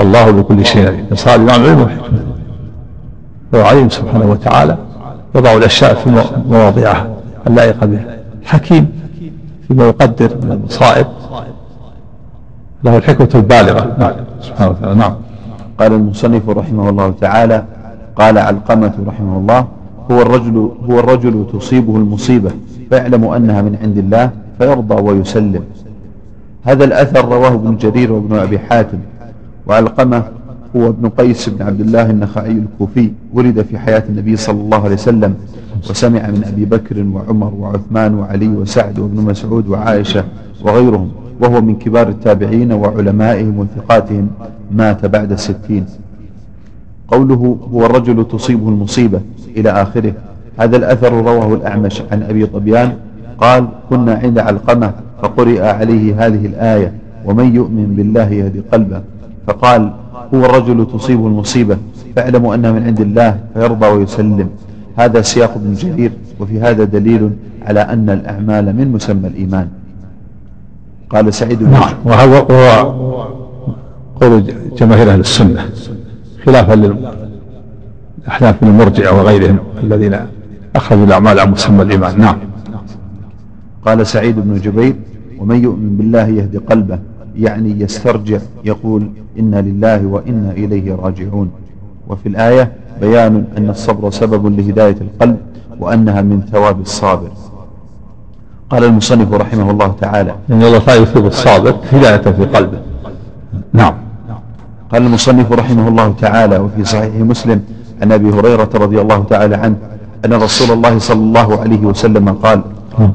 الله 0.00 0.30
بكل 0.30 0.66
شيء 0.66 0.86
عليم 0.86 1.06
صار 1.14 1.34
الإمام 1.34 1.62
علم 1.62 1.80
وحكمة 1.82 2.20
فهو 3.52 3.62
عليم 3.64 3.88
سبحانه 3.88 4.26
وتعالى 4.30 4.78
يضع 5.34 5.52
الأشياء 5.56 5.94
في 5.94 6.10
مواضعها 6.50 7.08
اللائقة 7.46 7.86
بها 7.86 8.16
حكيم 8.44 8.88
فيما 9.68 9.86
يقدر 9.88 10.36
من 10.42 10.52
المصائب 10.52 11.06
له 12.84 12.96
الحكمة 12.96 13.28
البالغة 13.34 13.96
نعم 13.98 14.12
سبحانه 14.40 14.70
وتعالى 14.70 14.94
نعم 14.94 15.14
قال 15.78 15.92
المصنف 15.92 16.48
رحمه 16.48 16.88
الله 16.88 17.14
تعالى 17.20 17.64
قال 18.16 18.38
علقمة 18.38 18.92
رحمه 19.06 19.36
الله 19.38 19.66
هو 20.10 20.22
الرجل 20.22 20.70
هو 20.90 21.00
الرجل 21.00 21.46
تصيبه 21.52 21.96
المصيبة 21.96 22.50
فيعلم 22.90 23.24
أنها 23.24 23.62
من 23.62 23.76
عند 23.82 23.98
الله 23.98 24.30
فيرضى 24.58 24.94
ويسلم 25.02 25.60
هذا 26.64 26.84
الأثر 26.84 27.24
رواه 27.28 27.54
ابن 27.54 27.76
جرير 27.76 28.12
وابن 28.12 28.34
أبي 28.36 28.58
حاتم 28.58 28.98
وعلقمة 29.66 30.22
هو 30.76 30.88
ابن 30.88 31.08
قيس 31.08 31.48
بن 31.48 31.62
عبد 31.66 31.80
الله 31.80 32.10
النخعي 32.10 32.52
الكوفي 32.52 33.10
ولد 33.34 33.62
في 33.62 33.78
حياة 33.78 34.02
النبي 34.08 34.36
صلى 34.36 34.60
الله 34.60 34.84
عليه 34.84 34.94
وسلم 34.94 35.34
وسمع 35.90 36.26
من 36.26 36.44
أبي 36.44 36.64
بكر 36.64 37.04
وعمر 37.12 37.54
وعثمان 37.58 38.14
وعلي 38.14 38.48
وسعد 38.48 38.98
وابن 38.98 39.20
مسعود 39.22 39.68
وعائشة 39.68 40.24
وغيرهم 40.64 41.08
وهو 41.40 41.60
من 41.60 41.76
كبار 41.78 42.08
التابعين 42.08 42.72
وعلمائهم 42.72 43.58
وثقاتهم 43.58 44.28
مات 44.72 45.06
بعد 45.06 45.32
الستين 45.32 45.86
قوله 47.08 47.56
هو 47.72 47.86
الرجل 47.86 48.28
تصيبه 48.28 48.68
المصيبة 48.68 49.20
إلى 49.56 49.70
آخره 49.70 50.12
هذا 50.58 50.76
الأثر 50.76 51.12
رواه 51.12 51.54
الأعمش 51.54 52.02
عن 52.12 52.22
أبي 52.22 52.46
طبيان 52.46 52.92
قال 53.38 53.68
كنا 53.90 54.14
عند 54.14 54.38
علقمة 54.38 54.92
فقرئ 55.22 55.62
عليه 55.62 56.26
هذه 56.26 56.46
الآية 56.46 56.92
ومن 57.24 57.54
يؤمن 57.54 57.86
بالله 57.96 58.32
يهدي 58.32 58.60
قلبه 58.72 59.02
فقال 59.46 59.90
هو 60.34 60.44
الرجل 60.44 60.86
تصيبه 60.92 61.26
المصيبة 61.26 61.76
فاعلموا 62.16 62.54
أنها 62.54 62.72
من 62.72 62.82
عند 62.82 63.00
الله 63.00 63.38
فيرضى 63.54 63.86
ويسلم 63.86 64.48
هذا 64.96 65.22
سياق 65.22 65.54
ابن 65.54 65.72
جرير 65.74 66.10
وفي 66.40 66.60
هذا 66.60 66.84
دليل 66.84 67.30
على 67.66 67.80
أن 67.80 68.10
الأعمال 68.10 68.76
من 68.76 68.92
مسمى 68.92 69.28
الإيمان 69.28 69.68
قال 71.10 71.34
سعيد 71.34 71.58
بن 71.58 71.70
نعم 71.70 71.94
وهو 72.04 73.26
قول 74.20 74.44
جماهير 74.78 75.12
اهل 75.12 75.20
السنه 75.20 75.66
خلافا 76.46 76.74
للاحناف 76.74 78.62
من 78.62 78.68
المرجعه 78.68 79.20
وغيرهم 79.22 79.58
الذين 79.82 80.16
اخرجوا 80.76 81.04
الاعمال 81.04 81.40
عن 81.40 81.50
مسمى 81.50 81.82
الايمان 81.82 82.18
نعم 82.20 82.36
قال 83.86 84.06
سعيد 84.06 84.34
بن 84.38 84.60
جبير 84.60 84.94
ومن 85.38 85.62
يؤمن 85.62 85.96
بالله 85.96 86.26
يهدي 86.28 86.58
قلبه 86.58 86.98
يعني 87.36 87.80
يسترجع 87.80 88.38
يقول 88.64 89.10
انا 89.38 89.60
لله 89.62 90.06
وانا 90.06 90.50
اليه 90.50 90.94
راجعون 90.96 91.50
وفي 92.08 92.28
الايه 92.28 92.72
بيان 93.00 93.44
ان 93.58 93.68
الصبر 93.70 94.10
سبب 94.10 94.58
لهدايه 94.60 94.96
القلب 95.00 95.36
وانها 95.80 96.22
من 96.22 96.40
ثواب 96.52 96.80
الصابر 96.80 97.28
قال 98.70 98.84
المصنف 98.84 99.32
رحمه 99.34 99.70
الله 99.70 99.94
تعالى 100.00 100.34
إن 100.50 100.62
الله 100.62 100.78
تعالى 100.78 101.02
يثيب 101.02 101.26
الصادق 101.26 101.80
هداية 101.92 102.16
في 102.20 102.44
قلبه 102.44 102.78
نعم 103.72 103.94
قال 104.92 105.02
المصنف 105.02 105.52
رحمه 105.52 105.88
الله 105.88 106.14
تعالى 106.20 106.58
وفي 106.58 106.84
صحيح 106.84 107.14
مسلم 107.14 107.60
عن 108.02 108.12
أبي 108.12 108.30
هريرة 108.30 108.70
رضي 108.74 109.00
الله 109.00 109.24
تعالى 109.30 109.54
عنه 109.56 109.74
أن 110.24 110.32
رسول 110.32 110.70
الله 110.76 110.98
صلى 110.98 111.20
الله 111.20 111.60
عليه 111.60 111.86
وسلم 111.86 112.28
قال 112.28 112.62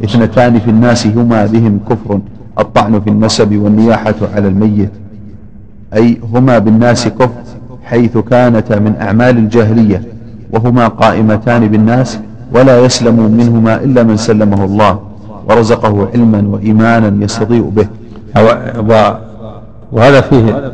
اثنتان 0.04 0.60
في 0.60 0.70
الناس 0.70 1.08
هما 1.08 1.46
بهم 1.46 1.80
كفر 1.90 2.20
الطعن 2.60 3.02
في 3.02 3.10
النسب 3.10 3.56
والنياحة 3.56 4.16
على 4.36 4.48
الميت 4.48 4.92
أي 5.96 6.18
هما 6.34 6.60
بالناس 6.60 7.08
كفر 7.08 7.42
حيث 7.86 8.18
كانتا 8.18 8.80
من 8.80 8.96
أعمال 9.02 9.38
الجاهلية 9.38 10.02
وهما 10.54 10.88
قائمتان 10.88 11.68
بالناس 11.68 12.20
ولا 12.56 12.86
يسلم 12.86 13.16
منهما 13.32 13.76
إلا 13.84 14.04
من 14.04 14.18
سلمه 14.18 14.66
الله 14.66 15.00
ورزقه 15.50 16.08
علما 16.14 16.44
وإيمانا 16.52 17.24
يستضيء 17.24 17.64
به 17.76 17.88
وهذا 19.92 20.22
فيه 20.22 20.72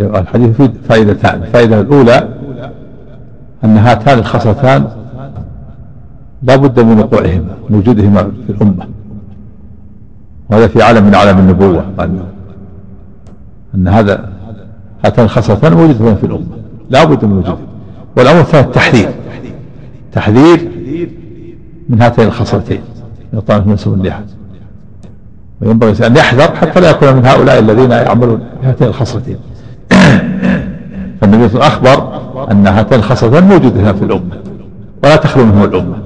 الحديث 0.00 0.56
فيه 0.56 0.70
فائدتان 0.88 1.42
الفائدة 1.42 1.80
الأولى 1.80 2.28
أن 3.64 3.76
هاتان 3.76 4.18
الخصلتان 4.18 4.84
لا 6.42 6.56
بد 6.56 6.80
من 6.80 6.98
وقوعهما 6.98 7.54
من 7.70 7.78
وجودهما 7.78 8.22
في 8.22 8.52
الأمة 8.52 8.86
وهذا 10.50 10.66
في 10.66 10.82
عالم 10.82 11.04
من 11.06 11.14
أعلام 11.14 11.38
النبوة 11.38 11.84
أن 13.74 13.88
هذا 13.88 14.28
هاتان 15.04 15.24
الخصلتان 15.24 15.72
موجودتان 15.74 16.14
في 16.16 16.24
الأمة 16.26 16.44
لا 16.90 17.04
بد 17.04 17.24
من 17.24 17.32
وجودهما 17.32 17.66
والأمر 18.16 18.40
الثاني 18.40 18.66
التحذير 18.66 19.10
تحذير 20.12 20.68
من 21.90 22.02
هاتين 22.02 22.26
الخصلتين 22.26 22.80
من 23.50 23.76
سبل 23.76 23.92
اللحى 24.00 24.22
وينبغي 25.60 26.06
أن 26.06 26.16
يحذر 26.16 26.54
حتى 26.54 26.80
لا 26.80 26.90
يكون 26.90 27.16
من 27.16 27.26
هؤلاء 27.26 27.58
الذين 27.58 27.90
يعملون 27.90 28.40
هاتين 28.64 28.86
الخصلتين 28.88 29.36
فالنبي 31.20 31.46
أخبر 31.58 32.08
أن 32.50 32.66
هاتين 32.66 32.98
الخصلتين 32.98 33.44
موجوده 33.44 33.92
في 33.92 34.02
الأمة 34.04 34.38
ولا 35.04 35.16
تخلو 35.16 35.44
منه 35.46 35.64
الأمة 35.64 35.96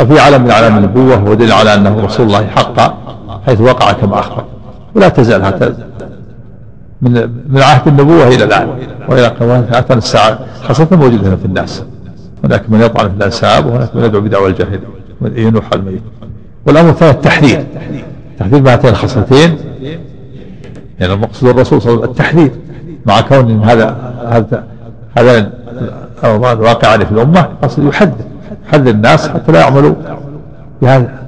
وفي 0.00 0.20
علم 0.20 0.42
من 0.44 0.50
أعلام 0.50 0.76
النبوة 0.78 1.24
ودليل 1.30 1.52
على 1.52 1.74
أنه 1.74 2.04
رسول 2.04 2.26
الله 2.26 2.46
حقا 2.46 2.98
حيث 3.46 3.60
وقع 3.60 3.92
كما 3.92 4.18
أخبر 4.18 4.44
ولا 4.94 5.08
تزال 5.08 5.42
هاتين 5.42 5.74
من 7.02 7.12
من 7.48 7.62
عهد 7.62 7.88
النبوة 7.88 8.28
إلى 8.28 8.44
الآن 8.44 8.68
وإلى 9.08 9.26
قوانين 9.26 9.68
هاتان 9.74 9.98
الساعة 9.98 10.38
خاصة 10.62 10.88
موجودة 10.92 11.36
في 11.36 11.44
الناس 11.44 11.84
هناك 12.44 12.64
من 12.70 12.80
يطعن 12.80 13.08
في 13.08 13.14
الأنساب 13.16 13.66
وهناك 13.66 13.94
من 13.96 14.04
يدعو 14.04 14.20
بدعوى 14.20 14.48
الجاهلية 14.50 14.80
ينوح 15.24 15.64
الميت 15.72 16.02
والأمر 16.66 16.90
الثاني 16.90 17.10
التحذير 17.10 17.64
تحذير 18.38 18.62
مع 18.62 18.72
هاتين 18.72 18.90
الخصلتين 18.90 19.56
يعني 21.00 21.12
المقصود 21.14 21.48
الرسول 21.48 21.82
صلى 21.82 21.92
الله 21.92 22.02
عليه 22.02 22.10
وسلم 22.10 22.22
التحذير 22.22 22.50
مع 23.06 23.20
كون 23.20 23.62
هذا 23.64 24.12
هذا 24.30 24.66
هذا 25.18 25.38
الأمر 26.24 26.62
واقع 26.62 26.88
عليه 26.88 27.04
في 27.04 27.12
الأمة 27.12 27.48
أصل 27.64 27.88
يحذر 27.88 28.14
يحذر 28.68 28.90
الناس 28.90 29.28
حتى 29.28 29.52
لا 29.52 29.60
يعملوا 29.60 29.94
بهذا 30.82 31.22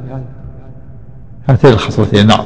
هاتين 1.49 1.71
الخصلتين 1.71 2.27
نعم 2.27 2.45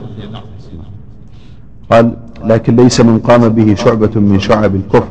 قال 1.90 2.11
لكن 2.44 2.76
ليس 2.76 3.00
من 3.00 3.18
قام 3.18 3.48
به 3.48 3.74
شعبة 3.74 4.11
من 4.20 4.38
شعب 4.40 4.74
الكفر 4.76 5.09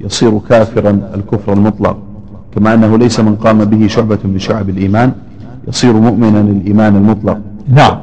يصير 0.00 0.38
كافرا 0.48 1.02
الكفر 1.14 1.52
المطلق 1.52 1.98
كما 2.54 2.74
أنه 2.74 2.98
ليس 2.98 3.20
من 3.20 3.36
قام 3.36 3.64
به 3.64 3.86
شعبة 3.86 4.18
من 4.24 4.38
شعب 4.38 4.68
الإيمان 4.68 5.12
يصير 5.68 5.92
مؤمنا 5.92 6.40
الإيمان 6.40 6.96
المطلق 6.96 7.38
نعم 7.68 7.98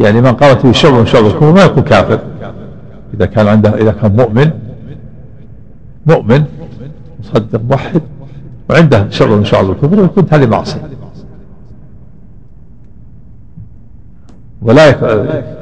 يعني 0.00 0.20
من 0.20 0.32
قالت 0.32 0.66
به 0.66 0.72
شر 0.72 1.04
شر 1.04 1.26
الكفر 1.26 1.52
ما 1.52 1.64
يكون 1.64 1.82
كافر 1.82 2.20
إذا 3.14 3.26
كان 3.26 3.46
عنده 3.48 3.70
إذا 3.74 3.92
كان 3.92 4.16
مؤمن 4.16 4.50
مؤمن 6.06 6.44
مصدق 7.20 7.60
موحد 7.70 8.02
وعنده 8.70 9.06
شر 9.10 9.36
من 9.36 9.44
شعب 9.44 9.70
الكفر 9.70 10.04
يكون 10.04 10.26
هذه 10.30 10.46
معصية 10.46 10.80
ولا 14.62 14.86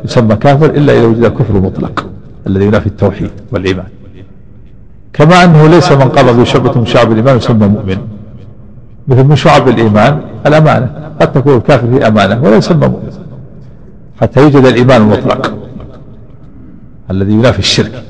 يسمى 0.05 0.37
كافر 0.37 0.67
إلا 0.67 0.93
إذا 0.93 1.07
وجد 1.07 1.27
كفر 1.39 1.61
مطلق 1.61 2.07
الذي 2.47 2.65
ينافي 2.67 2.87
التوحيد 2.87 3.31
والإيمان 3.53 3.87
كما 5.13 5.45
أنه 5.45 5.67
ليس 5.69 5.93
من 5.93 6.09
قال 6.09 6.27
ذو 6.27 6.45
شعبة 6.45 6.79
من 6.79 6.87
شعب 6.87 7.13
الإيمان 7.13 7.37
يسمى 7.37 7.67
مؤمن 7.69 7.97
مثل 9.11 9.25
من 9.25 9.37
شعب 9.37 9.69
الإيمان 9.69 10.21
الأمانة 10.47 11.11
قد 11.21 11.33
تكون 11.33 11.57
الكافر 11.57 11.87
في 11.91 12.07
أمانة 12.07 12.43
ولا 12.43 12.57
يسمى 12.57 12.87
مؤمن 12.89 13.11
حتى 14.21 14.41
يوجد 14.41 14.67
الإيمان 14.67 15.03
المطلق 15.03 15.53
الذي 17.11 17.33
ينافي 17.33 17.59
الشرك 17.59 18.03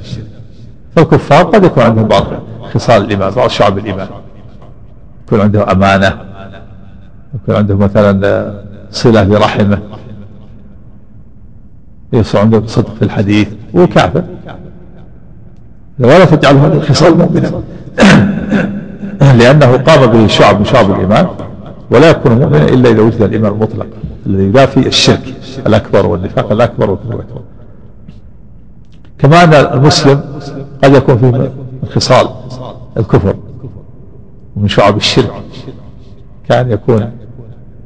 فالكفار 0.97 1.45
قد 1.45 1.65
يكون 1.65 1.83
عندهم 1.83 2.09
بعض 2.09 2.23
خصال 2.75 3.03
الإيمان 3.05 3.31
بعض 3.31 3.49
شعب 3.51 3.79
الإيمان 3.79 4.07
يكون 5.27 5.41
عنده 5.41 5.73
أمانة 5.73 6.19
يكون 7.35 7.55
عنده 7.57 7.75
مثلا 7.77 8.55
صلة 8.91 9.25
برحمه 9.25 9.79
يصير 12.13 12.41
عنده 12.41 12.63
صدق 12.67 12.95
في 12.95 13.03
الحديث 13.03 13.49
وكافر 13.75 14.23
كافر 14.47 14.57
ولا 15.99 16.25
تجعل 16.25 16.57
هذه 16.57 16.73
الخصال 16.77 17.19
مؤمنا 17.19 17.51
لأنه 19.21 19.77
قام 19.77 20.07
به 20.07 20.27
شعب 20.27 20.59
من 20.59 20.65
شعب 20.65 20.91
الإيمان 20.91 21.27
ولا 21.91 22.11
يكون 22.11 22.33
مؤمنا 22.39 22.65
إلا 22.65 22.91
إذا 22.91 23.03
وجد 23.03 23.23
الإيمان 23.23 23.53
المطلق 23.53 23.87
الذي 24.27 24.43
يدافي 24.45 24.87
الشرك 24.87 25.35
الأكبر 25.67 26.07
والنفاق 26.07 26.53
الأكبر 26.53 26.91
والكفر 26.91 27.15
الأكبر 27.15 27.41
كما 29.19 29.45
أن 29.45 29.55
المسلم 29.79 30.21
قد 30.85 30.95
يكون 30.95 31.19
فيه 31.19 31.27
من 31.29 31.51
خصال 31.93 32.29
الكفر 32.97 33.35
ومن 34.57 34.69
شعب 34.69 34.97
الشرك 34.97 35.31
كان 36.49 36.71
يكون 36.71 37.11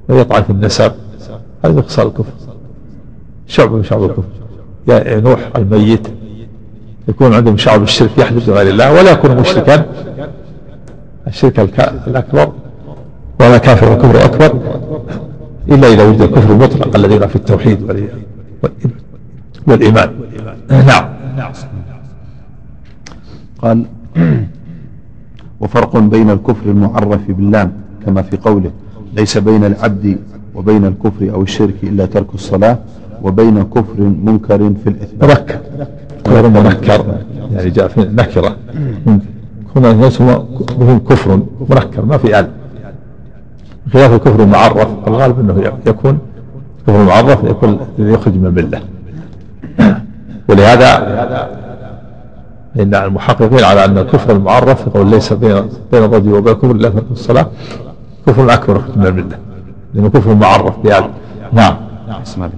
يطعن 0.08 0.42
في 0.42 0.50
النسب 0.50 0.92
هذا 1.64 1.82
خصال 1.82 2.06
الكفر 2.06 2.32
شعب 3.46 3.72
من 3.72 3.84
شعب 3.84 4.04
الكفر 4.04 4.24
يا 4.88 5.20
نوح 5.20 5.40
الميت 5.56 6.06
يكون 7.08 7.34
عندهم 7.34 7.56
شعب 7.56 7.82
الشرك 7.82 8.10
يحدث 8.18 8.46
بغير 8.50 8.70
الله 8.70 8.92
ولا 8.92 9.10
يكون 9.10 9.36
مشركا 9.36 9.84
الشرك 11.26 11.80
الأكبر 12.06 12.52
ولا 13.40 13.58
كافر 13.58 13.92
الكفر 13.92 14.24
أكبر 14.24 14.60
إلا 15.70 15.88
إذا 15.92 16.04
وجد 16.08 16.20
الكفر 16.20 16.52
المطلق 16.52 16.96
الذي 16.96 17.28
في 17.28 17.36
التوحيد 17.36 18.08
والإيمان 19.66 20.10
نعم 20.70 21.04
قال 23.58 23.84
وفرق 25.60 25.96
بين 25.98 26.30
الكفر 26.30 26.70
المعرف 26.70 27.20
باللام 27.28 27.72
كما 28.06 28.22
في 28.22 28.36
قوله 28.36 28.70
ليس 29.16 29.38
بين 29.38 29.64
العبد 29.64 30.18
وبين 30.54 30.84
الكفر 30.84 31.30
أو 31.34 31.42
الشرك 31.42 31.74
إلا 31.82 32.06
ترك 32.06 32.26
الصلاة 32.34 32.78
وبين 33.22 33.62
كفر 33.62 34.00
منكر 34.00 34.58
في 34.58 34.90
الإثبات 34.90 35.50
تذكر 36.24 36.50
تذكر 36.50 37.18
يعني 37.52 37.70
جاء 37.70 37.88
في 37.88 38.00
نكرة 38.00 38.56
هنا 39.76 39.90
الناس 39.90 40.20
هم 40.22 40.98
كفر 41.08 41.40
منكر 41.70 42.04
ما 42.04 42.16
في 42.18 42.38
أل 42.40 42.50
خلاف 43.92 44.12
الكفر 44.12 44.42
المعرف 44.42 44.88
الغالب 45.06 45.40
أنه 45.40 45.72
يكون 45.86 46.18
كفر 46.86 47.02
معرف 47.04 47.44
يكون 47.44 47.78
يخرج 47.98 48.34
من 48.34 48.46
الملة 48.46 48.80
ولهذا 50.48 50.90
إن 52.80 52.94
المحققين 52.94 53.64
على 53.64 53.84
أن 53.84 53.98
الكفر 53.98 54.32
المعرف 54.32 54.86
يقول 54.86 55.06
ليس 55.10 55.32
بين 55.32 55.62
بين 55.92 56.04
الرجل 56.04 56.40
كفر 56.54 56.70
إلا 56.70 56.90
في 56.90 57.02
الصلاة 57.10 57.46
كفر 58.26 58.52
أكبر 58.54 58.80
من 58.96 59.06
الملة 59.06 59.38
لأنه 59.94 60.08
كفر 60.10 60.34
معرف 60.34 60.78
بأل 60.80 61.04
نعم 61.52 61.76
نعم 62.08 62.50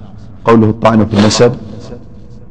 قوله 0.45 0.69
الطعن 0.69 1.05
في 1.05 1.13
النسب 1.19 1.51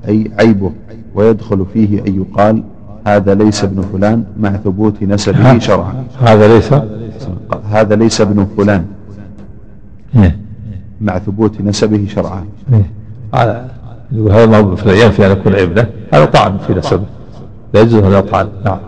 أي 0.09 0.31
عيبه 0.39 0.73
ويدخل 1.15 1.67
فيه 1.75 2.01
أن 2.07 2.17
يقال 2.21 2.63
هذا 3.07 3.35
ليس 3.35 3.65
ابن 3.65 3.83
فلان 3.83 4.25
مع 4.41 4.51
ثبوت 4.65 5.03
نسبه 5.03 5.59
شرعا 5.59 6.05
هذا 6.21 6.55
ليس 6.55 6.73
هذا 7.71 7.95
ليس 7.95 8.21
ابن 8.21 8.47
فلان 8.57 8.85
إيه. 10.17 10.23
إيه. 10.23 10.37
مع 11.01 11.19
ثبوت 11.19 11.61
نسبه 11.61 12.07
شرعا 12.09 12.45
إيه. 12.73 12.91
هذا 13.35 13.71
ما 14.47 14.57
هو 14.59 14.77
فلان 14.77 14.97
ينفي 14.97 15.27
ان 15.27 15.31
يكون 15.31 15.55
ابنه 15.55 15.87
هذا 16.15 16.25
طعن 16.25 16.59
في 16.67 16.75
نسبه 16.75 17.03
لا 17.75 17.81
يجوز 17.81 18.03
هذا 18.03 18.21
طعن 18.21 18.49
نعم 18.65 18.79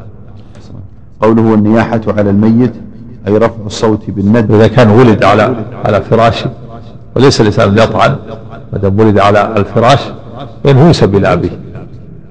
قوله 1.22 1.54
النياحة 1.54 2.00
على 2.08 2.30
الميت 2.30 2.72
أي 3.28 3.36
رفع 3.38 3.54
الصوت 3.66 4.10
بالند 4.10 4.52
إذا 4.52 4.66
كان 4.66 4.90
ولد 4.90 5.24
على 5.24 5.56
على 5.84 6.02
فراشه 6.02 6.50
وليس 7.16 7.40
الإنسان 7.40 7.78
يطعن 7.78 8.16
ما 8.72 8.78
دام 8.78 9.00
ولد 9.00 9.18
على 9.18 9.56
الفراش 9.56 10.00
فإنه 10.64 10.86
ينسب 10.86 11.14
إلى 11.16 11.32
أبيه 11.32 11.58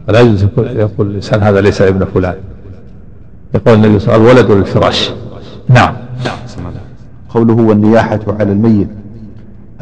فلا 0.08 0.20
يجوز 0.22 0.44
يقول 0.58 1.08
الإنسان 1.10 1.42
هذا 1.42 1.62
ليس 1.62 1.82
ابن 1.82 2.06
فلان 2.14 2.36
يقول 3.56 3.74
النبي 3.74 4.00
صلى 4.00 4.16
الله 4.16 4.30
عليه 4.30 4.40
وسلم 4.40 4.52
الولد 4.52 4.66
للفراش 4.68 5.12
نعم 5.70 5.94
قوله 7.30 7.54
والنياحة 7.54 8.20
على 8.40 8.52
الميت 8.52 8.88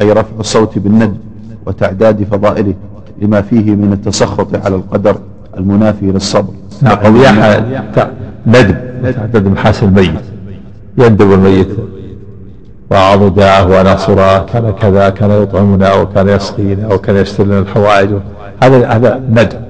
أي 0.02 0.12
رفع 0.12 0.40
الصوت 0.40 0.78
بالند 0.80 1.18
وتعداد 1.66 2.24
فضائله 2.24 2.74
لما 3.22 3.42
فيه 3.42 3.72
من 3.76 3.94
التسخط 3.94 4.66
على 4.66 4.76
القدر 4.76 5.18
المنافي 5.58 6.06
للصبر 6.06 6.54
نعم 6.82 7.06
النياحة 7.06 7.66
ندب 8.48 8.78
وتعداد 9.04 9.48
محاسن 9.48 9.88
الميت 9.88 10.22
يندب 10.98 11.32
الميت 11.34 11.70
وأعض 12.92 13.36
داعه 13.36 13.66
وناصره 13.80 14.46
كان 14.46 14.74
كذا 14.82 15.10
كان 15.10 15.32
يطعمنا 15.44 15.94
وكان 15.94 16.30
يسقينا 16.30 16.94
وكان 16.94 17.16
يشتري 17.16 17.48
لنا 17.48 17.60
الحوائج 17.60 18.10
هذا 18.64 18.88
هذا 18.88 19.22
ندب 19.32 19.66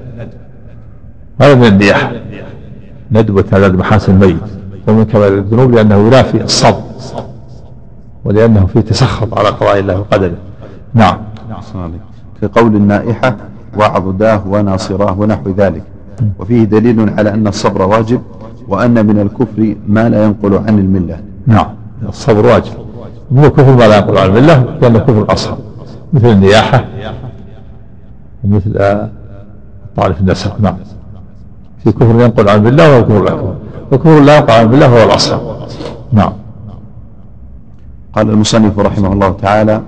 هذا 1.40 1.54
من 1.54 1.64
النياحة 1.66 2.12
ندوة 3.12 3.44
على 3.52 3.66
المحاسن 3.66 4.12
الميت 4.12 4.36
ومن 4.88 5.04
كبار 5.04 5.32
الذنوب 5.34 5.72
لأنه 5.74 5.94
ينافي 6.06 6.44
الصب 6.44 6.74
ولأنه 8.24 8.66
فيه 8.66 8.80
تسخط 8.80 9.38
على 9.38 9.48
قضاء 9.48 9.78
الله 9.78 10.00
وقدره 10.00 10.34
نعم 10.94 11.18
كقول 12.42 12.76
النائحة 12.76 13.36
وعضداه 13.76 14.42
وناصراه 14.46 15.20
ونحو 15.20 15.50
ذلك 15.58 15.82
وفيه 16.38 16.64
دليل 16.64 17.10
على 17.18 17.30
أن 17.34 17.46
الصبر 17.46 17.82
واجب 17.82 18.22
وأن 18.68 19.06
من 19.06 19.18
الكفر 19.20 19.76
ما 19.88 20.08
لا 20.08 20.24
ينقل 20.24 20.54
عن 20.58 20.78
الملة 20.78 21.20
نعم 21.46 21.66
الصبر 22.08 22.46
واجب 22.46 22.72
من 23.30 23.44
الكفر 23.44 23.72
ما 23.76 23.84
لا 23.88 23.96
ينقل 23.98 24.18
عن 24.18 24.26
الملة 24.28 24.64
لأن 24.82 24.96
الكفر 24.96 25.32
أصعب 25.32 25.58
مثل 26.12 26.26
النياحة 26.26 26.84
ومثل 28.44 28.72
آه، 28.76 29.08
طالب 29.96 30.16
النسخ 30.20 30.60
نعم 30.60 30.76
في 31.86 31.92
كفر 31.92 32.20
ينقل 32.20 32.48
عن 32.48 32.62
بالله 32.62 32.90
وهو 32.92 33.04
كفر 33.04 33.22
لا 33.22 33.34
وكفر 33.92 34.20
لا 34.20 34.36
ينقل 34.38 34.50
عن 34.50 34.66
بالله 34.68 34.86
هو 34.86 35.10
الأصل 35.10 35.38
نعم 36.12 36.32
قال 38.12 38.30
المصنف 38.30 38.78
رحمه 38.78 39.12
الله 39.12 39.30
تعالى 39.30 39.80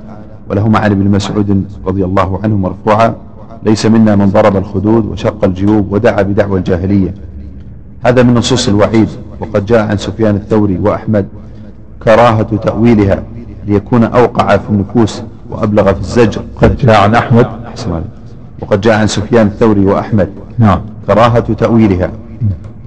ولهما 0.50 0.78
عن 0.78 0.90
ابن 0.90 1.10
مسعود 1.10 1.64
رضي 1.86 2.04
الله 2.04 2.40
عنه 2.44 2.56
مرفوعا 2.56 3.14
ليس 3.66 3.86
منا 3.86 4.16
من 4.16 4.26
ضرب 4.30 4.56
الخدود 4.56 5.06
وشق 5.06 5.44
الجيوب 5.44 5.92
ودعا 5.92 6.22
بدعوى 6.22 6.58
الجاهلية 6.58 7.14
هذا 8.06 8.22
من 8.22 8.34
نصوص 8.34 8.68
الوعيد 8.68 9.08
وقد 9.40 9.66
جاء 9.66 9.80
عن 9.88 9.96
سفيان 9.98 10.36
الثوري 10.36 10.78
وأحمد 10.78 11.28
كراهة 12.02 12.56
تأويلها 12.56 13.22
ليكون 13.66 14.04
أوقع 14.04 14.56
في 14.56 14.70
النفوس 14.70 15.22
وأبلغ 15.50 15.92
في 15.92 16.00
الزجر 16.00 16.42
قد 16.62 16.76
جاء 16.76 17.00
عن 17.02 17.14
أحمد 17.14 17.46
أحسن 17.70 17.92
عليك 17.92 18.17
وقد 18.60 18.80
جاء 18.80 18.94
عن 18.98 19.06
سفيان 19.06 19.46
الثوري 19.46 19.84
وأحمد 19.86 20.28
نعم 20.58 20.80
كراهة 21.06 21.52
تأويلها 21.54 22.10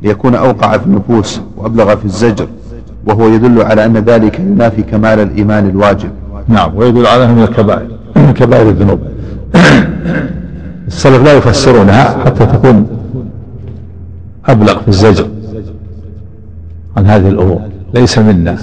ليكون 0.01 0.35
أوقع 0.35 0.77
في 0.77 0.85
النفوس 0.85 1.41
وأبلغ 1.57 1.95
في 1.95 2.05
الزجر 2.05 2.47
وهو 3.05 3.27
يدل 3.27 3.61
على 3.61 3.85
أن 3.85 3.97
ذلك 3.97 4.39
ينافي 4.39 4.81
كمال 4.83 5.19
الإيمان 5.19 5.69
الواجب 5.69 6.09
نعم 6.47 6.75
ويدل 6.75 7.07
على 7.07 7.25
أنه 7.25 7.33
من 7.35 7.43
الكبائر 7.43 7.87
من 8.15 8.33
كبائر 8.39 8.69
الذنوب 8.69 8.99
السلف 10.87 11.23
لا 11.23 11.33
يفسرونها 11.37 12.25
حتى 12.25 12.45
تكون 12.45 12.87
أبلغ 14.45 14.81
في 14.81 14.87
الزجر 14.87 15.27
عن 16.97 17.05
هذه 17.05 17.29
الأمور 17.29 17.61
ليس 17.93 18.19
منا 18.19 18.57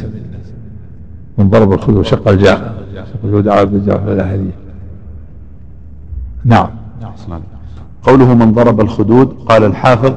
من 1.38 1.50
ضرب 1.50 1.72
الخلود 1.72 1.96
وشق 1.98 2.28
الجاه 2.28 2.58
شق 2.94 3.02
الجود 3.24 3.48
على 3.48 3.62
الجاه 3.62 4.36
نعم 6.44 6.68
نعم. 7.28 7.40
قوله 8.02 8.34
من 8.34 8.52
ضرب 8.52 8.80
الخدود 8.80 9.36
قال 9.48 9.64
الحافظ 9.64 10.12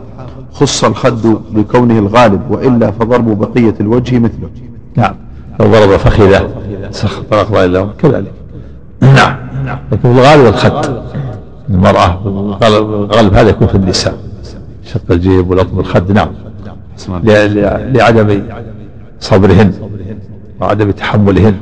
خص 0.54 0.84
الخد 0.84 1.38
لكونه 1.56 2.00
الغالب 2.00 2.42
وإلا 2.50 2.92
فضرب 2.92 3.40
بقية 3.40 3.76
الوجه 3.80 4.20
مثله 4.20 4.50
نعم 4.96 5.16
لو 5.60 5.68
ضرب 5.68 5.98
فخذه 5.98 6.48
سخط 6.92 7.34
الأقضاء 7.34 7.68
له 7.68 7.90
كذلك 7.98 8.32
نعم 9.02 9.38
لكن 9.92 10.10
الغالب 10.12 10.46
الخد 10.48 10.96
المرأة 11.70 12.20
الغالب 12.64 13.34
هذا 13.34 13.50
يكون 13.50 13.68
في 13.68 13.76
النساء 13.76 14.14
شق 14.86 15.12
الجيب 15.12 15.52
ولطم 15.52 15.80
الخد 15.80 16.12
نعم, 16.12 16.28
نعم. 17.10 17.22
لعدم 17.96 18.42
صبرهن 19.20 19.74
وعدم 20.62 20.92
تحملهن 20.92 21.56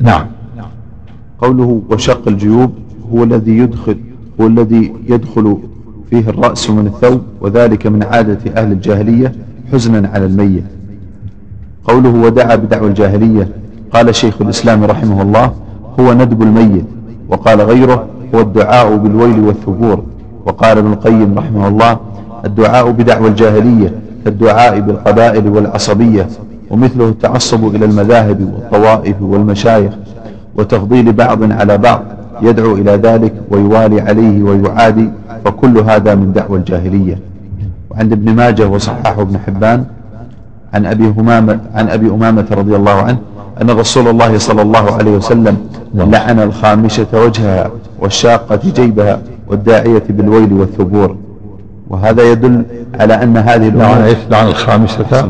نعم 0.00 0.26
قوله 1.40 1.82
وشق 1.90 2.28
الجيوب 2.28 2.72
هو 3.12 3.24
الذي 3.24 3.58
يدخل 3.58 3.96
هو 4.40 4.46
الذي 4.46 4.92
يدخل 5.08 5.56
فيه 6.10 6.28
الرأس 6.28 6.70
من 6.70 6.86
الثوب 6.86 7.20
وذلك 7.40 7.86
من 7.86 8.02
عادة 8.02 8.62
أهل 8.62 8.72
الجاهلية 8.72 9.32
حزنا 9.72 10.08
على 10.08 10.24
الميت 10.26 10.64
قوله 11.84 12.10
ودعا 12.14 12.56
بدعوى 12.56 12.88
الجاهلية 12.88 13.48
قال 13.94 14.14
شيخ 14.14 14.42
الإسلام 14.42 14.84
رحمه 14.84 15.22
الله 15.22 15.52
هو 16.00 16.12
ندب 16.12 16.42
الميت 16.42 16.84
وقال 17.28 17.60
غيره 17.60 18.06
هو 18.34 18.40
الدعاء 18.40 18.96
بالويل 18.96 19.40
والثبور 19.40 20.02
وقال 20.46 20.78
ابن 20.78 20.92
القيم 20.92 21.38
رحمه 21.38 21.68
الله 21.68 21.98
الدعاء 22.44 22.90
بدعوى 22.90 23.28
الجاهلية 23.28 23.92
كالدعاء 24.24 24.80
بالقبائل 24.80 25.48
والعصبية 25.48 26.26
ومثله 26.70 27.08
التعصب 27.08 27.74
إلى 27.74 27.84
المذاهب 27.84 28.40
والطوائف 28.54 29.22
والمشايخ 29.22 29.92
وتفضيل 30.56 31.12
بعض 31.12 31.52
على 31.52 31.78
بعض 31.78 32.02
يدعو 32.42 32.72
إلى 32.74 32.90
ذلك 32.90 33.32
ويوالي 33.50 34.00
عليه 34.00 34.42
ويعادي 34.42 35.10
فكل 35.44 35.78
هذا 35.78 36.14
من 36.14 36.32
دعوى 36.32 36.58
الجاهلية 36.58 37.18
وعند 37.90 38.12
ابن 38.12 38.34
ماجه 38.34 38.68
وصححه 38.68 39.22
ابن 39.22 39.38
حبان 39.46 39.84
عن 40.74 40.86
أبي 40.86 41.12
همامة 41.18 41.58
عن 41.74 41.88
أبي 41.88 42.10
أمامة 42.10 42.46
رضي 42.52 42.76
الله 42.76 42.92
عنه 42.94 43.18
أن 43.62 43.70
رسول 43.70 44.08
الله 44.08 44.38
صلى 44.38 44.62
الله 44.62 44.92
عليه 44.94 45.10
وسلم 45.10 45.56
لعن 45.94 46.38
الخامشة 46.40 47.06
وجهها 47.14 47.70
والشاقة 48.00 48.60
جيبها 48.76 49.18
والداعية 49.48 50.02
بالويل 50.08 50.52
والثبور 50.52 51.16
وهذا 51.90 52.22
يدل 52.32 52.62
على 53.00 53.14
أن 53.22 53.36
هذه 53.36 53.68
لعن 53.68 54.14
لعن 54.30 54.46
الخامشة 54.48 55.28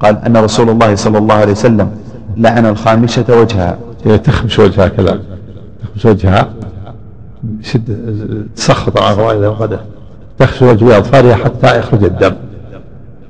قال 0.00 0.16
أن 0.26 0.36
رسول 0.36 0.70
الله 0.70 0.94
صلى 0.94 1.18
الله 1.18 1.34
عليه 1.34 1.52
وسلم 1.52 1.90
لعن 2.36 2.66
الخامشة 2.66 3.24
وجهها 3.40 3.78
تخمش 4.24 4.58
وجهها 4.58 4.88
كذا 4.88 5.18
زوجها 5.96 6.50
شد 7.62 7.80
تسخط 8.56 8.98
على 8.98 9.16
فوائده 9.16 9.50
وغده 9.50 9.80
تخشى 10.38 10.64
وجه 10.64 10.98
أطفالها 10.98 11.34
حتى 11.34 11.78
يخرج 11.78 12.04
الدم 12.04 12.34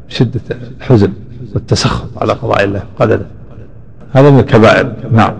شدة 0.09 0.41
الحزن 0.81 1.13
والتسخط 1.55 2.09
على 2.19 2.33
قضاء 2.33 2.65
الله 2.65 2.83
قدره 3.01 3.27
هذا 4.13 4.31
من 4.31 4.39
الكبائر 4.39 4.93
نعم 5.13 5.33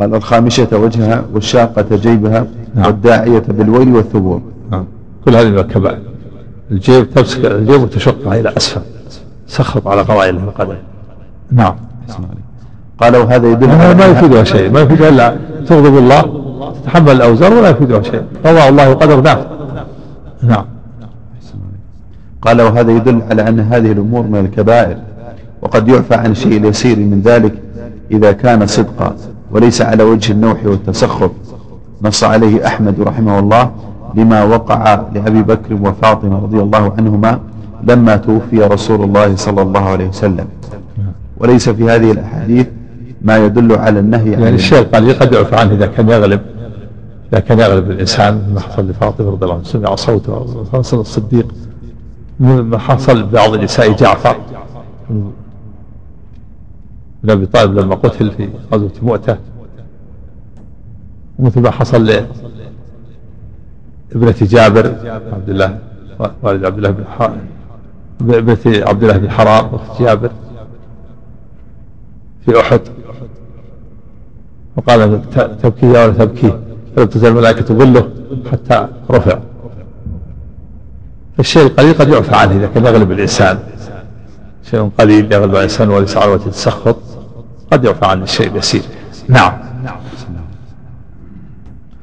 قال 0.00 0.14
الخامشة 0.14 0.68
وجهها 0.72 1.24
والشاقة 1.32 1.84
جيبها 1.96 2.46
نعم. 2.74 2.86
والداعية 2.86 3.42
بالويل 3.48 3.94
والثبور 3.94 4.42
نعم. 4.70 4.86
كل 5.24 5.36
هذه 5.36 5.48
من 5.48 5.58
الكبائر 5.58 5.98
الجيب 6.70 7.10
تمسك 7.10 7.44
الجيب 7.44 7.80
وتشقها 7.80 8.40
إلى 8.40 8.56
أسفل 8.56 8.80
سخط 9.46 9.88
على 9.88 10.02
قضاء 10.02 10.28
الله 10.28 10.50
قدره 10.56 10.78
نعم, 11.52 11.76
نعم. 12.08 12.18
قالوا 13.00 13.24
هذا 13.24 13.48
يدل 13.52 13.70
على 13.70 13.94
ما 13.94 14.06
يفيدها 14.06 14.44
شيء 14.44 14.70
ما 14.70 14.80
يفيدها 14.80 15.08
الا 15.08 15.36
تغضب 15.68 15.98
الله 15.98 16.22
تتحمل 16.82 17.10
الاوزار 17.12 17.54
ولا 17.54 17.68
يفيدها 17.70 18.02
شيء 18.02 18.22
قضاء 18.44 18.68
الله 18.68 18.90
وقدر 18.90 19.20
نعم 19.20 19.36
نعم 20.42 20.64
قال 22.42 22.62
وهذا 22.62 22.92
يدل 22.92 23.22
على 23.30 23.48
ان 23.48 23.60
هذه 23.60 23.92
الامور 23.92 24.22
من 24.22 24.38
الكبائر 24.38 24.96
وقد 25.62 25.88
يعفى 25.88 26.14
عن 26.14 26.34
شيء 26.34 26.64
يسير 26.66 26.96
من 26.98 27.20
ذلك 27.24 27.52
اذا 28.10 28.32
كان 28.32 28.66
صدقا 28.66 29.14
وليس 29.50 29.82
على 29.82 30.02
وجه 30.04 30.32
النوح 30.32 30.66
والتسخط 30.66 31.30
نص 32.02 32.24
عليه 32.24 32.66
احمد 32.66 32.94
رحمه 33.00 33.38
الله 33.38 33.70
لما 34.14 34.44
وقع 34.44 35.02
لابي 35.14 35.42
بكر 35.42 35.74
وفاطمه 35.74 36.36
رضي 36.42 36.58
الله 36.60 36.92
عنهما 36.98 37.38
لما 37.84 38.16
توفي 38.16 38.60
رسول 38.62 39.02
الله 39.04 39.36
صلى 39.36 39.62
الله 39.62 39.88
عليه 39.88 40.08
وسلم 40.08 40.46
وليس 41.38 41.68
في 41.68 41.90
هذه 41.90 42.10
الاحاديث 42.12 42.66
ما 43.24 43.36
يدل 43.46 43.72
على 43.72 43.98
النهي 44.00 44.32
يعني 44.32 44.46
عن 44.46 44.54
الشيخ 44.54 44.80
قال 44.80 45.34
يعفى 45.34 45.56
عنه 45.56 45.74
إذا 45.74 45.86
كان 45.86 46.08
يغلب 46.08 46.40
إذا 47.32 47.40
كان 47.40 47.58
يغلب 47.58 47.90
الإنسان 47.90 48.52
ما 48.54 48.60
حصل 48.60 48.90
لفاطمة 48.90 49.30
رضي 49.30 49.44
الله 49.44 49.54
عنها 49.54 49.64
سمع 49.66 49.94
صوته 49.94 50.64
حصل 50.72 51.00
الصديق 51.00 51.54
ما 52.40 52.78
حصل 52.78 53.26
بعض 53.26 53.54
نساء 53.56 53.92
جعفر 53.92 54.36
بن 57.22 57.30
أبي 57.30 57.46
طالب 57.46 57.78
لما 57.78 57.94
قتل 57.94 58.30
في 58.30 58.48
غزوة 58.72 58.92
مؤتة 59.02 59.36
مثل 61.38 61.60
ما 61.60 61.70
حصل 61.70 62.04
لابنة 62.04 62.28
جابر 64.42 64.86
عبد 65.32 65.48
الله 65.50 65.78
والد 66.42 66.64
عبد 66.64 66.76
الله 66.76 66.90
بن 66.90 67.04
حرام 67.04 67.36
ابنة 68.20 68.86
عبد 68.88 69.02
الله 69.02 69.16
بن 69.16 69.30
حرام 69.30 69.70
أخت 69.74 70.02
جابر 70.02 70.30
في 72.44 72.60
أحد 72.60 72.80
وقال 74.76 75.20
تبكي 75.62 75.86
يا 75.86 76.04
ولا 76.04 76.12
تبكي 76.12 76.52
فلم 76.96 77.06
تزل 77.06 77.28
الملائكة 77.28 77.60
تظله 77.62 78.08
حتى 78.52 78.88
رفع 79.10 79.38
الشيء 81.38 81.62
القليل 81.66 81.92
قد 81.94 82.08
يعفى 82.08 82.34
عنه 82.36 82.52
إذا 82.56 82.66
كان 82.74 82.84
يغلب 82.86 83.10
الإنسان 83.12 83.58
شيء 84.70 84.90
قليل 84.98 85.32
يغلب 85.32 85.56
الإنسان 85.56 85.90
وليس 85.90 86.16
على 86.16 86.30
وجه 86.32 86.46
التسخط 86.46 86.96
قد 87.72 87.84
يعفى 87.84 88.06
عنه 88.06 88.22
الشيء 88.22 88.48
اليسير 88.48 88.82
نعم 89.28 89.52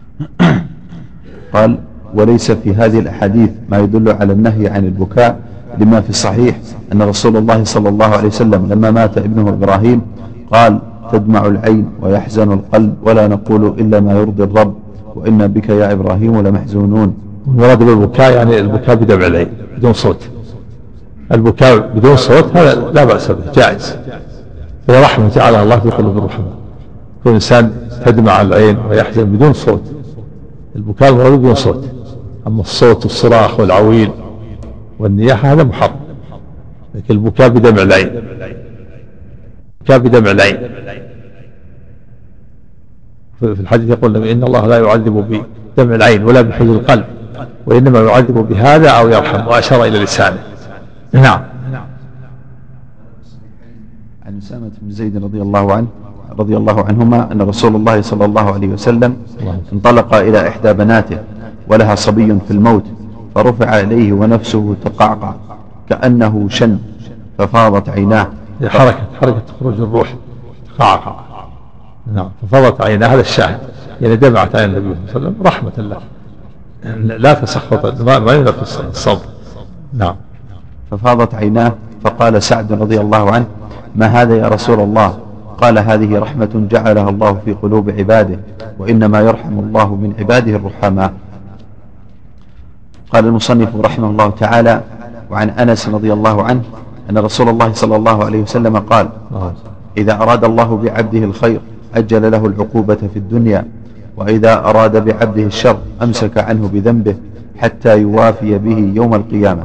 قال 1.54 1.78
وليس 2.14 2.52
في 2.52 2.74
هذه 2.74 3.00
الأحاديث 3.00 3.50
ما 3.70 3.80
يدل 3.80 4.12
على 4.12 4.34
النهي 4.34 4.68
عن 4.68 4.86
البكاء 4.86 5.40
لما 5.80 6.02
في 6.02 6.10
الصحيح 6.10 6.58
أن 6.94 7.02
رسول 7.02 7.38
الله 7.38 7.64
صلى 7.64 7.90
الله 7.90 8.06
عليه 8.06 8.28
وسلم 8.28 8.68
لما 8.70 8.92
مات 8.92 9.18
ابنه 9.18 9.50
إبراهيم 9.50 10.02
قال 10.52 10.80
تدمع 11.12 11.46
العين 11.46 11.86
ويحزن 12.02 12.52
القلب 12.52 12.96
ولا 13.04 13.28
نقول 13.28 13.66
إلا 13.78 14.00
ما 14.00 14.14
يرضي 14.20 14.44
الرب 14.44 14.74
وإنا 15.16 15.48
بك 15.48 15.70
يا 15.70 15.92
إبراهيم 15.92 16.48
لمحزونون 16.48 17.16
المراد 17.48 17.84
بالبكاء 17.84 18.34
يعني 18.36 18.60
البكاء 18.60 18.96
بدمع 18.96 19.28
العين 19.28 19.48
بدون 19.78 19.94
صوت 19.94 20.28
البكاء 21.32 21.78
بدون 21.96 22.16
صوت 22.18 22.46
هذا 22.58 22.76
لا 22.94 23.04
بأس 23.06 23.32
به 23.32 23.52
جائز 23.56 23.98
هو 24.90 25.02
رحمة 25.04 25.30
تعالى 25.30 25.64
الله 25.64 25.80
في 25.80 25.90
قلوب 25.90 26.18
الرحمة 26.18 26.46
يكون 27.22 27.30
الإنسان 27.32 27.72
تدمع 28.06 28.42
العين 28.42 28.78
ويحزن 28.90 29.24
بدون 29.24 29.54
صوت 29.54 29.82
البكاء 30.76 31.10
المراد 31.10 31.32
بدون 31.40 31.56
صوت 31.56 31.86
أما 32.48 32.62
الصوت 32.62 33.04
والصراخ 33.06 33.60
والعويل 33.60 34.10
والنياحة 35.00 35.52
هذا 35.54 35.64
محرم 35.64 35.96
لكن 36.96 37.14
البكاء 37.14 37.50
بدمع 37.50 37.82
العين 37.82 38.12
البكاء 39.82 39.98
بدمع 39.98 40.32
العين 40.32 40.58
في 43.42 43.60
الحديث 43.60 43.90
يقول 43.90 44.16
النبي 44.16 44.32
إن 44.32 44.44
الله 44.44 44.68
لا 44.68 44.80
يعذب 44.80 45.26
بدمع 45.76 45.96
العين 45.96 46.24
ولا 46.26 46.42
بحي 46.42 46.64
القلب 46.64 47.06
وإنما 47.66 48.00
يعذب 48.02 48.38
بهذا 48.50 48.90
أو 48.90 49.10
يرحم 49.10 49.48
وأشار 49.48 49.84
إلى 49.84 50.00
لسانه 50.04 50.40
نعم 51.14 51.42
عن 54.26 54.38
أسامة 54.38 54.72
بن 54.82 54.92
زيد 54.92 55.24
رضي 55.24 55.42
الله 55.42 55.74
عنه 55.74 55.88
رضي 56.40 56.58
الله 56.58 56.84
عنهما 56.86 57.32
أن 57.32 57.42
رسول 57.42 57.76
الله 57.76 58.02
صلى 58.02 58.26
الله 58.26 58.52
عليه 58.54 58.68
وسلم 58.68 59.16
انطلق 59.74 60.14
إلى 60.16 60.48
إحدى 60.48 60.74
بناته 60.74 61.18
ولها 61.68 61.96
صبي 61.96 62.26
في 62.48 62.52
الموت 62.52 62.84
فرفع 63.36 63.80
إليه 63.80 64.14
ونفسه 64.14 64.76
تقعقع 64.86 65.34
كأنه 65.90 66.48
شن 66.50 66.78
ففاضت 67.38 67.90
عيناه 67.90 68.28
حركة 68.68 68.98
حركة 69.22 69.42
خروج 69.60 69.74
الروح 69.82 70.16
تقعقع 70.78 71.31
نعم 72.08 72.30
ففضت 72.42 72.82
عيناه 72.82 73.08
هذا 73.08 73.22
الشاهد 73.22 73.60
يعني 74.02 74.16
دمعت 74.16 74.56
عين 74.56 74.70
النبي 74.76 74.82
صلى 74.82 74.90
الله 74.90 75.02
عليه 75.12 75.12
وسلم 75.30 75.36
رحمة 75.48 75.72
الله 75.78 75.98
لا 77.18 77.34
تسخط 77.34 78.02
ما 78.02 78.34
يمنع 78.34 78.52
الصبر 78.90 79.22
نعم 79.94 80.16
ففاضت 80.92 81.36
عيناه 81.36 81.74
فقال 82.04 82.44
سعد 82.44 82.72
رضي 82.72 83.02
الله 83.02 83.32
عنه 83.32 83.46
ما 83.96 84.06
هذا 84.08 84.38
يا 84.38 84.48
رسول 84.48 84.80
الله 84.80 85.18
قال 85.58 85.80
هذه 85.80 86.20
رحمة 86.20 86.68
جعلها 86.72 87.10
الله 87.10 87.40
في 87.46 87.54
قلوب 87.54 87.90
عباده 87.90 88.40
وإنما 88.80 89.20
يرحم 89.20 89.60
الله 89.60 89.96
من 89.96 90.14
عباده 90.20 90.52
الرحماء 90.56 91.14
قال 93.14 93.26
المصنف 93.26 93.70
رحمه 93.76 94.10
الله 94.10 94.30
تعالى 94.30 94.82
وعن 95.32 95.50
أنس 95.50 95.90
رضي 95.90 96.14
الله 96.14 96.44
عنه 96.44 96.62
أن 97.10 97.18
رسول 97.18 97.50
الله 97.50 97.74
صلى 97.74 97.96
الله 97.96 98.26
عليه 98.26 98.42
وسلم 98.42 98.78
قال 98.78 99.10
نعم. 99.32 99.52
إذا 99.98 100.14
أراد 100.16 100.44
الله 100.44 100.78
بعبده 100.78 101.20
الخير 101.24 101.60
أجل 101.96 102.32
له 102.32 102.46
العقوبة 102.46 102.96
في 102.96 103.18
الدنيا 103.20 103.66
وإذا 104.18 104.54
أراد 104.60 105.06
بعبده 105.06 105.44
الشر 105.44 105.78
أمسك 106.04 106.38
عنه 106.38 106.68
بذنبه 106.74 107.16
حتى 107.58 108.00
يوافي 108.02 108.58
به 108.58 108.92
يوم 108.96 109.16
القيامة 109.16 109.64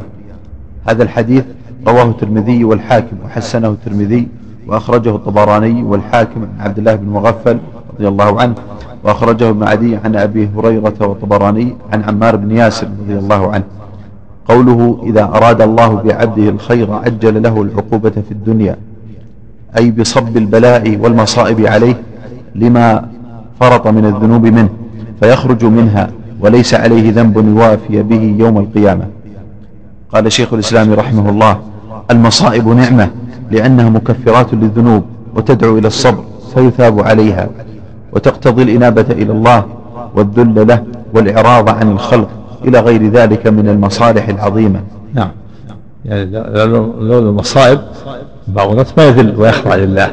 هذا 0.89 1.03
الحديث 1.03 1.45
رواه 1.89 2.05
الترمذي 2.11 2.65
والحاكم 2.65 3.17
وحسنه 3.25 3.69
الترمذي 3.69 4.29
وأخرجه 4.67 5.11
الطبراني 5.11 5.83
والحاكم 5.83 6.41
عن 6.59 6.67
عبد 6.69 6.79
الله 6.79 6.95
بن 6.95 7.09
مغفل 7.09 7.59
رضي 7.95 8.09
الله 8.09 8.41
عنه 8.41 8.55
وأخرجه 9.05 9.49
ابن 9.51 9.63
عدي 9.63 9.97
عن 9.97 10.17
أبي 10.17 10.49
هريرة 10.57 10.95
والطبراني 11.01 11.75
عن 11.93 12.03
عمار 12.03 12.37
بن 12.37 12.51
ياسر 12.57 12.87
رضي 13.07 13.19
الله 13.19 13.53
عنه 13.53 13.65
قوله 14.49 14.99
إذا 15.03 15.25
أراد 15.25 15.61
الله 15.63 15.95
بعبده 15.95 16.49
الخير 16.49 16.93
عجل 16.93 17.43
له 17.43 17.63
العقوبة 17.63 18.11
في 18.11 18.31
الدنيا 18.31 18.77
أي 19.79 19.91
بصب 19.91 20.37
البلاء 20.37 20.97
والمصائب 20.97 21.67
عليه 21.67 21.95
لما 22.59 23.05
فرط 23.61 23.87
من 23.87 24.05
الذنوب 24.05 24.43
منه 24.47 24.69
فيخرج 25.21 25.65
منها 25.65 26.11
وليس 26.41 26.75
عليه 26.75 27.11
ذنب 27.13 27.37
يوافي 27.49 28.03
به 28.03 28.37
يوم 28.45 28.59
القيامة 28.59 29.05
قال 30.13 30.33
شيخ 30.33 30.53
الإسلام 30.53 30.93
رحمه 30.93 31.29
الله 31.31 31.59
المصائب 32.11 32.69
نعمة 32.69 33.11
لأنها 33.51 33.91
مكفرات 33.91 34.55
للذنوب 34.55 35.03
وتدعو 35.37 35.79
إلى 35.79 35.87
الصبر 35.87 36.25
فيثاب 36.55 37.01
عليها 37.01 37.49
وتقتضي 38.13 38.63
الإنابة 38.63 39.07
إلى 39.11 39.33
الله 39.33 39.65
والذل 40.15 40.67
له 40.69 40.83
والإعراض 41.15 41.69
عن 41.69 41.91
الخلق 41.93 42.29
إلى 42.65 42.81
غير 42.81 43.09
ذلك 43.11 43.47
من 43.47 43.69
المصالح 43.69 44.29
العظيمة 44.29 44.81
نعم 45.15 45.31
يعني 46.05 46.25
لو 47.01 47.19
المصائب 47.19 47.81
بعض 48.49 48.71
الناس 48.71 48.99
ما 48.99 49.05
يذل 49.09 49.35
ويخضع 49.37 49.75
لله 49.75 50.11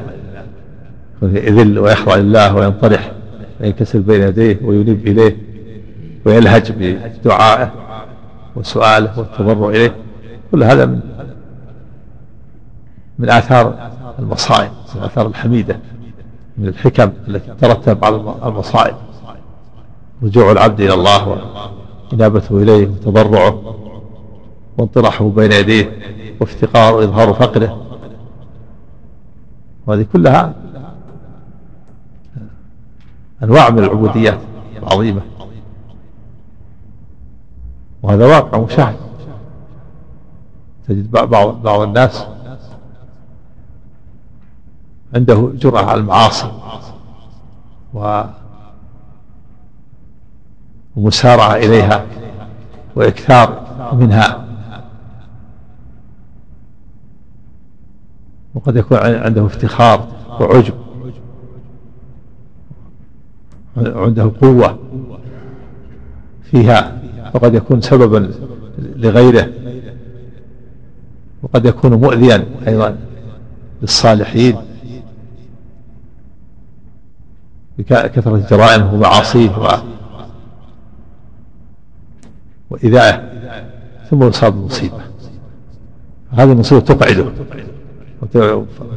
يذل 1.23 1.79
ويخضع 1.79 2.15
لله 2.15 2.55
وينطرح 2.55 3.11
وينكسر 3.61 3.99
بين 3.99 4.21
يديه 4.21 4.59
وينيب 4.63 5.07
إليه 5.07 5.37
ويلهج 6.25 6.71
بدعائه 6.77 7.71
وسؤاله 8.55 9.19
والتضرع 9.19 9.69
إليه 9.69 9.95
كل 10.51 10.63
هذا 10.63 10.85
من 10.85 10.99
من 13.19 13.29
آثار 13.29 13.75
المصائب 14.19 14.71
من 14.95 15.01
الآثار 15.01 15.27
الحميدة 15.27 15.77
من 16.57 16.67
الحكم 16.67 17.11
التي 17.27 17.51
ترتب 17.61 18.05
على 18.05 18.15
المصائب 18.45 18.95
رجوع 20.23 20.51
العبد 20.51 20.81
إلى 20.81 20.93
الله 20.93 21.37
وإنابته 22.13 22.57
إليه 22.61 22.87
وتضرعه 22.87 23.61
وانطرحه 24.77 25.29
بين 25.29 25.51
يديه 25.51 25.91
وافتقاره 26.39 26.95
وإظهار 26.95 27.33
فقره 27.33 27.77
وهذه 29.87 30.05
كلها 30.13 30.53
أنواع 33.43 33.69
من 33.69 33.79
العبوديات 33.79 34.39
العظيمة 34.83 35.21
وهذا 38.03 38.27
واقع 38.27 38.57
مشاهد 38.59 38.95
تجد 40.87 41.11
بعض 41.11 41.61
بعض 41.63 41.79
الناس 41.79 42.27
عنده 45.15 45.51
جرأة 45.53 45.85
على 45.85 45.99
المعاصي 45.99 46.51
و 47.93 48.21
ومسارعة 50.95 51.55
إليها 51.55 52.05
وإكثار 52.95 53.61
منها 53.95 54.45
وقد 58.55 58.75
يكون 58.75 58.97
عنده 58.97 59.45
افتخار 59.45 60.07
وعجب 60.29 60.73
عنده 63.77 64.31
قوة 64.41 64.79
فيها 66.43 67.01
وقد 67.33 67.53
يكون 67.55 67.81
سببا 67.81 68.31
لغيره 68.79 69.49
وقد 71.43 71.65
يكون 71.65 71.93
مؤذيا 71.93 72.45
أيضا 72.67 72.97
للصالحين 73.81 74.55
بكثرة 77.77 78.37
جرائمه 78.51 78.93
ومعاصيه 78.93 79.81
وإذاعه 82.69 83.31
ثم 84.09 84.23
يصاب 84.23 84.53
بمصيبة 84.53 84.99
هذه 86.31 86.51
المصيبة 86.51 86.81
تقعده 86.81 87.25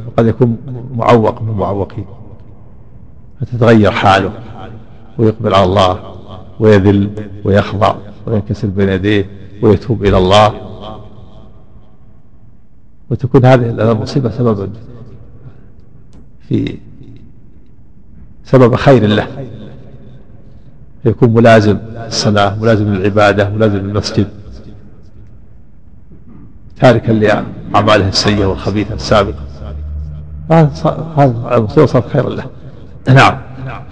وقد 0.07 0.25
يكون 0.27 0.57
معوق 0.97 1.41
من 1.41 1.49
المعوقين 1.49 2.05
فتتغير 3.41 3.91
حاله 3.91 4.31
ويقبل 5.17 5.55
على 5.55 5.63
الله 5.63 5.99
ويذل 6.59 7.09
ويخضع 7.43 7.95
وينكسر 8.27 8.67
بين 8.67 8.89
يديه 8.89 9.25
ويتوب 9.61 10.05
إلى 10.05 10.17
الله 10.17 10.53
وتكون 13.09 13.45
هذه 13.45 13.91
المصيبة 13.91 14.31
سببا 14.31 14.69
في 16.49 16.77
سبب 18.43 18.75
خير 18.75 19.05
له 19.07 19.27
فيكون 21.03 21.33
ملازم 21.33 21.77
الصلاة 21.93 22.59
ملازم 22.61 22.93
للعبادة 22.93 23.49
ملازم 23.49 23.75
للمسجد 23.75 24.27
تاركا 26.81 27.11
لأعماله 27.11 28.07
السيئة 28.07 28.45
والخبيثة 28.45 28.95
السابقة 28.95 29.39
هذا 30.51 31.55
المصيبة 31.57 31.85
صارت 31.85 32.09
خيرا 32.09 32.29
له 32.29 32.45
نعم 33.09 33.37
نعم 33.65 33.83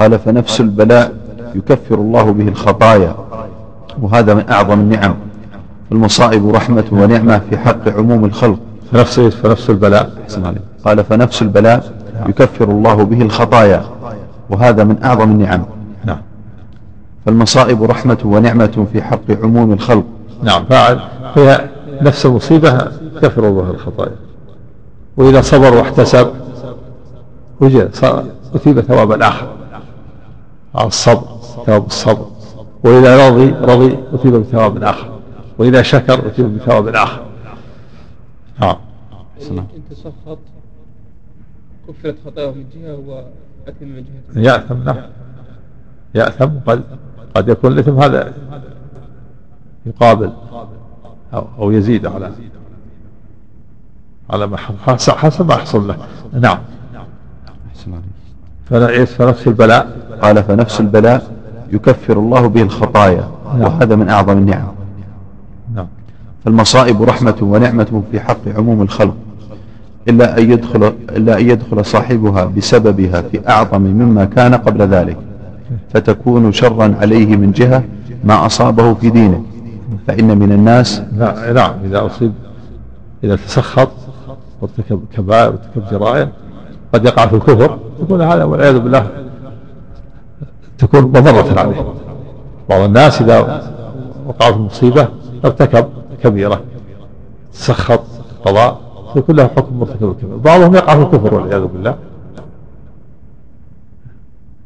قال 0.00 0.18
فنفس 0.18 0.60
البلاء 0.60 1.12
يكفر 1.54 1.94
الله 1.94 2.30
به 2.32 2.48
الخطايا 2.48 3.14
وهذا 4.02 4.34
من 4.34 4.50
أعظم 4.50 4.80
النعم 4.80 5.14
المصائب 5.92 6.50
رحمة 6.54 6.84
ونعمة 6.92 7.40
في 7.50 7.58
حق 7.58 7.88
عموم 7.88 8.24
الخلق 8.24 8.58
فنفس 8.92 9.20
فنفس 9.20 9.70
البلاء 9.70 10.10
قال 10.84 11.04
فنفس 11.04 11.42
البلاء 11.42 11.92
يكفر 12.28 12.64
الله 12.70 12.94
به 13.02 13.22
الخطايا 13.22 13.82
وهذا 14.50 14.84
من 14.84 15.02
أعظم 15.02 15.30
النعم 15.30 15.62
نعم 16.04 16.20
فالمصائب 17.26 17.82
رحمة 17.84 18.18
ونعمة 18.24 18.86
في 18.92 19.02
حق 19.02 19.30
عموم 19.42 19.72
الخلق 19.72 20.04
نعم 20.42 20.64
فعل 20.64 21.00
فهي 21.34 21.60
نفس 22.02 22.26
المصيبة 22.26 22.78
كفر 23.22 23.48
الله 23.48 23.70
الخطايا 23.70 24.12
وإذا 25.16 25.40
صبر 25.40 25.74
واحتسب 25.74 26.30
وجد 27.60 27.90
أثيب 28.54 28.80
ثواب 28.80 29.12
الآخر 29.12 29.46
على 30.74 30.86
الصبر 30.86 31.36
ثواب 31.66 31.86
الصبر 31.86 32.26
وإذا 32.84 33.28
رضي 33.28 33.50
رضي 33.50 33.98
أثيب 34.14 34.34
بثواب 34.36 34.82
آخر 34.82 35.18
وإذا 35.58 35.82
شكر 35.82 36.26
أثيب 36.26 36.58
بثواب 36.58 36.88
آخر 36.88 37.24
نعم 38.60 38.76
إن 39.50 39.64
تسخط 39.90 40.38
كفرت 41.88 42.16
خطاياه 42.26 42.50
من 42.50 42.64
جهة 42.74 42.94
وأثم 43.06 43.84
من 43.86 44.04
جهة 44.34 44.42
يأثم 44.52 44.82
نعم 44.84 44.96
يأثم 46.14 46.48
قد 46.66 46.82
قد 47.34 47.48
يكون 47.48 47.72
الإثم 47.72 48.02
هذا 48.02 48.34
يقابل 49.86 50.32
أو, 51.34 51.46
أو 51.58 51.70
يزيد 51.70 52.06
على 52.06 52.30
على 54.30 54.46
ما 54.46 54.56
حصل 54.56 55.12
حسب 55.12 55.48
ما 55.48 55.56
حصل 55.56 55.88
له 55.88 55.96
نعم, 56.32 56.58
نعم. 56.92 57.04
أحسن 57.72 57.92
عليك 57.92 58.04
فنفس 58.70 59.46
البلاء 59.46 59.96
قال 60.22 60.42
فنفس 60.44 60.80
البلاء 60.80 61.22
يكفر 61.72 62.12
الله 62.18 62.46
به 62.48 62.62
الخطايا 62.62 63.30
نعم. 63.54 63.60
وهذا 63.60 63.96
من 63.96 64.08
أعظم 64.08 64.38
النعم 64.38 64.64
نعم 65.74 65.86
فالمصائب 66.44 67.02
رحمة 67.02 67.36
ونعمة 67.40 68.02
في 68.12 68.20
حق 68.20 68.38
عموم 68.56 68.82
الخلق 68.82 69.14
إلا 70.08 70.38
أن 70.38 70.50
يدخل 70.50 70.92
إلا 71.10 71.40
أن 71.40 71.50
يدخل 71.50 71.84
صاحبها 71.84 72.44
بسببها 72.44 73.22
في 73.22 73.48
أعظم 73.48 73.80
مما 73.80 74.24
كان 74.24 74.54
قبل 74.54 74.82
ذلك 74.86 75.16
فتكون 75.94 76.52
شرا 76.52 76.94
عليه 77.00 77.36
من 77.36 77.52
جهة 77.52 77.84
ما 78.24 78.46
أصابه 78.46 78.94
في 78.94 79.10
دينه 79.10 79.42
فإن 80.06 80.38
من 80.38 80.52
الناس 80.52 81.02
نعم 81.54 81.72
إذا 81.84 82.06
أصيب 82.06 82.32
إذا 83.24 83.36
تسخط 83.36 83.90
وارتكب 84.62 85.00
كبائر 85.16 85.50
وارتكب 85.50 85.82
جرائم 85.98 86.28
قد 86.94 87.04
يقع 87.04 87.26
في 87.26 87.36
الكفر 87.36 87.78
يكون 88.02 88.22
هذا 88.22 88.44
والعياذ 88.44 88.78
بالله 88.78 89.10
تكون 90.78 91.00
مضرة 91.00 91.60
عليه 91.60 91.84
بعض 92.70 92.80
الناس 92.80 93.22
إذا 93.22 93.64
وقعت 94.26 94.54
مصيبة 94.54 95.08
ارتكب 95.44 95.86
كبيرة 96.22 96.60
سخط 97.52 98.00
قضاء 98.44 98.80
يكون 99.16 99.36
له 99.36 99.46
حكم 99.56 99.78
مرتكب 99.80 100.10
الكبيرة 100.10 100.36
بعضهم 100.36 100.74
يقع 100.74 100.94
في 100.96 101.02
الكفر 101.02 101.34
والعياذ 101.34 101.64
بالله 101.64 101.94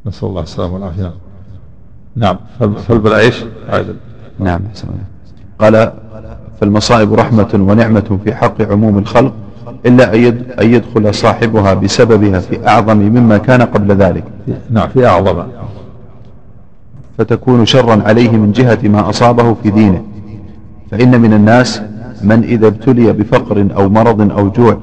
نسأل 0.05 0.27
الله 0.29 0.41
السلامة 0.41 0.73
والعافية 0.73 1.13
نعم 2.15 2.37
فالبل 2.87 3.13
ايش؟ 3.13 3.43
نعم 4.39 4.61
حسنا. 4.73 4.89
قال 5.59 5.93
فالمصائب 6.61 7.13
رحمة 7.13 7.49
ونعمة 7.53 8.19
في 8.23 8.35
حق 8.35 8.61
عموم 8.61 8.97
الخلق 8.97 9.33
إلا 9.85 10.15
أن 10.63 10.69
يدخل 10.75 11.13
صاحبها 11.13 11.73
بسببها 11.73 12.39
في 12.39 12.67
أعظم 12.67 12.97
مما 12.97 13.37
كان 13.37 13.61
قبل 13.61 13.95
ذلك 13.95 14.23
نعم 14.69 14.89
في 14.89 15.07
أعظم 15.07 15.43
فتكون 17.17 17.65
شرا 17.65 18.01
عليه 18.05 18.29
من 18.29 18.51
جهة 18.51 18.79
ما 18.83 19.09
أصابه 19.09 19.55
في 19.63 19.69
دينه 19.69 20.01
فإن 20.91 21.21
من 21.21 21.33
الناس 21.33 21.81
من 22.21 22.43
إذا 22.43 22.67
ابتلي 22.67 23.13
بفقر 23.13 23.65
أو 23.77 23.89
مرض 23.89 24.31
أو 24.39 24.49
جوع 24.49 24.77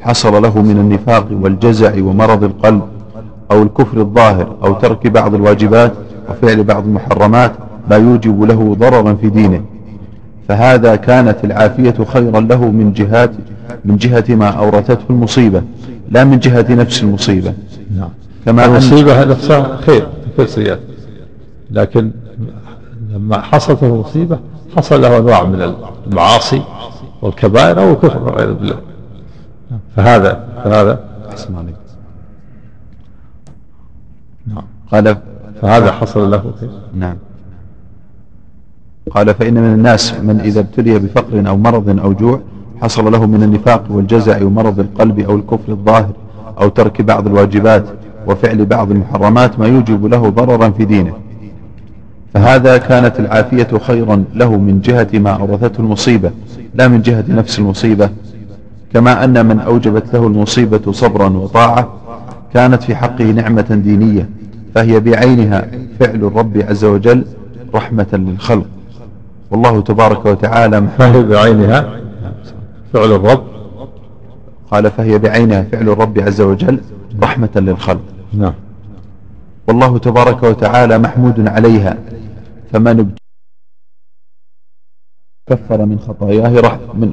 حصل 0.00 0.42
له 0.42 0.62
من 0.62 0.76
النفاق 0.78 1.28
والجزع 1.40 1.92
ومرض 1.98 2.44
القلب 2.44 2.82
أو 3.50 3.62
الكفر 3.62 4.00
الظاهر 4.00 4.54
أو 4.64 4.72
ترك 4.74 5.06
بعض 5.06 5.34
الواجبات 5.34 5.92
وفعل 6.30 6.62
بعض 6.64 6.84
المحرمات 6.84 7.52
ما 7.90 7.96
يوجب 7.96 8.42
له 8.42 8.76
ضررا 8.78 9.14
في 9.14 9.28
دينه 9.28 9.60
فهذا 10.48 10.96
كانت 10.96 11.44
العافية 11.44 11.94
خيرا 12.12 12.40
له 12.40 12.70
من 12.70 12.92
جهات 12.92 13.30
من 13.84 13.96
جهة 13.96 14.24
ما 14.28 14.48
أورثته 14.48 15.04
المصيبة 15.10 15.62
لا 16.10 16.24
من 16.24 16.38
جهة 16.38 16.74
نفس 16.74 17.02
المصيبة 17.02 17.54
نعم 17.96 18.08
كما 18.46 18.64
المصيبة 18.64 19.24
نفسها 19.24 19.76
خير 19.76 20.08
كل 20.36 20.42
السيئات 20.42 20.80
لكن 21.70 22.10
لما 23.12 23.40
حصلت 23.40 23.82
المصيبة 23.82 24.38
حصل 24.76 25.02
له 25.02 25.18
أنواع 25.18 25.44
من 25.44 25.74
المعاصي 26.06 26.62
والكبائر 27.22 27.82
أو 27.82 27.92
الكفر 27.92 28.22
والعياذ 28.22 28.52
بالله 28.54 28.76
فهذا 29.96 30.44
فهذا 30.64 30.98
أحسن 31.30 31.54
نعم 34.46 34.62
قال 34.92 35.16
فهذا 35.62 35.92
حصل 35.92 36.30
له 36.30 36.52
خير 36.60 36.70
نعم 36.94 37.16
قال 39.10 39.34
فإن 39.34 39.54
من 39.54 39.74
الناس 39.74 40.14
من 40.14 40.40
إذا 40.40 40.60
ابتلي 40.60 40.98
بفقر 40.98 41.48
أو 41.48 41.56
مرض 41.56 41.98
أو 42.00 42.12
جوع 42.12 42.40
حصل 42.82 43.12
له 43.12 43.26
من 43.26 43.42
النفاق 43.42 43.84
والجزع 43.90 44.42
ومرض 44.44 44.80
القلب 44.80 45.20
أو 45.20 45.36
الكفر 45.36 45.72
الظاهر 45.72 46.12
أو 46.60 46.68
ترك 46.68 47.02
بعض 47.02 47.26
الواجبات 47.26 47.84
وفعل 48.26 48.64
بعض 48.64 48.90
المحرمات 48.90 49.58
ما 49.58 49.66
يوجب 49.66 50.06
له 50.06 50.28
ضررا 50.28 50.68
في 50.70 50.84
دينه 50.84 51.12
فهذا 52.34 52.76
كانت 52.78 53.20
العافية 53.20 53.68
خيرا 53.82 54.24
له 54.34 54.56
من 54.56 54.80
جهة 54.80 55.08
ما 55.14 55.30
أورثته 55.30 55.80
المصيبة 55.80 56.30
لا 56.74 56.88
من 56.88 57.02
جهة 57.02 57.24
نفس 57.28 57.58
المصيبة 57.58 58.10
كما 58.94 59.24
أن 59.24 59.46
من 59.46 59.60
أوجبت 59.60 60.14
له 60.14 60.26
المصيبة 60.26 60.92
صبرا 60.92 61.28
وطاعة 61.28 61.88
كانت 62.54 62.82
في 62.82 62.96
حقه 62.96 63.24
نعمة 63.24 63.80
دينية 63.84 64.28
فهي 64.74 65.00
بعينها 65.00 65.66
فعل 66.00 66.16
الرب 66.24 66.64
عز 66.68 66.84
وجل 66.84 67.24
رحمة 67.74 68.06
للخلق 68.12 68.66
والله 69.50 69.80
تبارك 69.80 70.26
وتعالى 70.26 70.80
محمد 70.80 71.28
بعينها 71.28 72.00
فعل 72.92 73.12
الرب 73.12 73.42
قال 74.70 74.90
فهي 74.90 75.18
بعينها 75.18 75.62
فعل 75.72 75.88
الرب 75.88 76.18
عز 76.18 76.40
وجل 76.40 76.80
رحمة 77.22 77.48
للخلق 77.56 78.00
نعم 78.32 78.54
والله 79.68 79.98
تبارك 79.98 80.42
وتعالى 80.42 80.98
محمود 80.98 81.48
عليها 81.48 81.96
فمن 82.72 83.10
كفر 85.50 85.84
من 85.86 85.98
خطاياه 85.98 86.60
رحمة 86.60 86.94
من 86.94 87.12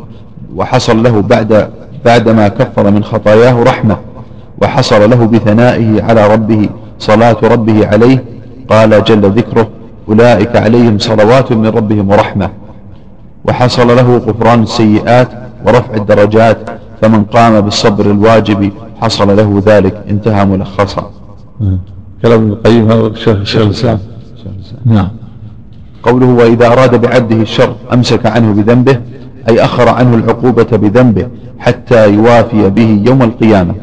وحصل 0.56 1.04
له 1.04 1.22
بعد 1.22 1.70
بعدما 2.06 2.48
كفر 2.48 2.92
من 2.92 3.04
خطاياه 3.04 3.64
رحمة 3.64 3.98
وحصل 4.62 5.10
له 5.10 5.28
بثنائه 5.28 6.04
على 6.04 6.34
ربه 6.34 6.70
صلاة 7.00 7.38
ربه 7.44 7.88
عليه 7.88 8.26
قال 8.70 9.04
جل 9.04 9.30
ذكره 9.32 9.70
أولئك 10.10 10.56
عليهم 10.56 10.98
صلوات 10.98 11.52
من 11.52 11.68
ربهم 11.68 12.10
ورحمة 12.12 12.50
وحصل 13.46 13.88
له 13.88 14.18
غفران 14.18 14.64
السيئات 14.64 15.47
ورفع 15.66 15.94
الدرجات 15.96 16.58
فمن 17.02 17.24
قام 17.24 17.62
بالصبر 17.62 18.12
الواجب 18.12 18.72
حصل 19.02 19.36
له 19.38 19.64
ذلك 19.66 19.96
انتهى 20.10 20.46
ملخصا 20.46 21.12
كلام 22.22 22.42
ابن 22.42 22.52
القيم 22.52 22.92
هذا 22.92 23.12
شيخ 23.44 23.62
الاسلام 23.62 24.00
نعم 24.86 25.10
قوله 26.04 26.26
واذا 26.26 26.68
اراد 26.68 27.02
بعبده 27.02 27.36
الشر 27.42 27.76
امسك 27.94 28.26
عنه 28.26 28.54
بذنبه 28.54 29.00
اي 29.50 29.60
اخر 29.64 29.90
عنه 29.90 30.16
العقوبه 30.16 30.64
بذنبه 30.78 31.28
حتى 31.60 32.14
يوافي 32.14 32.70
به 32.70 33.02
يوم 33.06 33.22
القيامه 33.24 33.74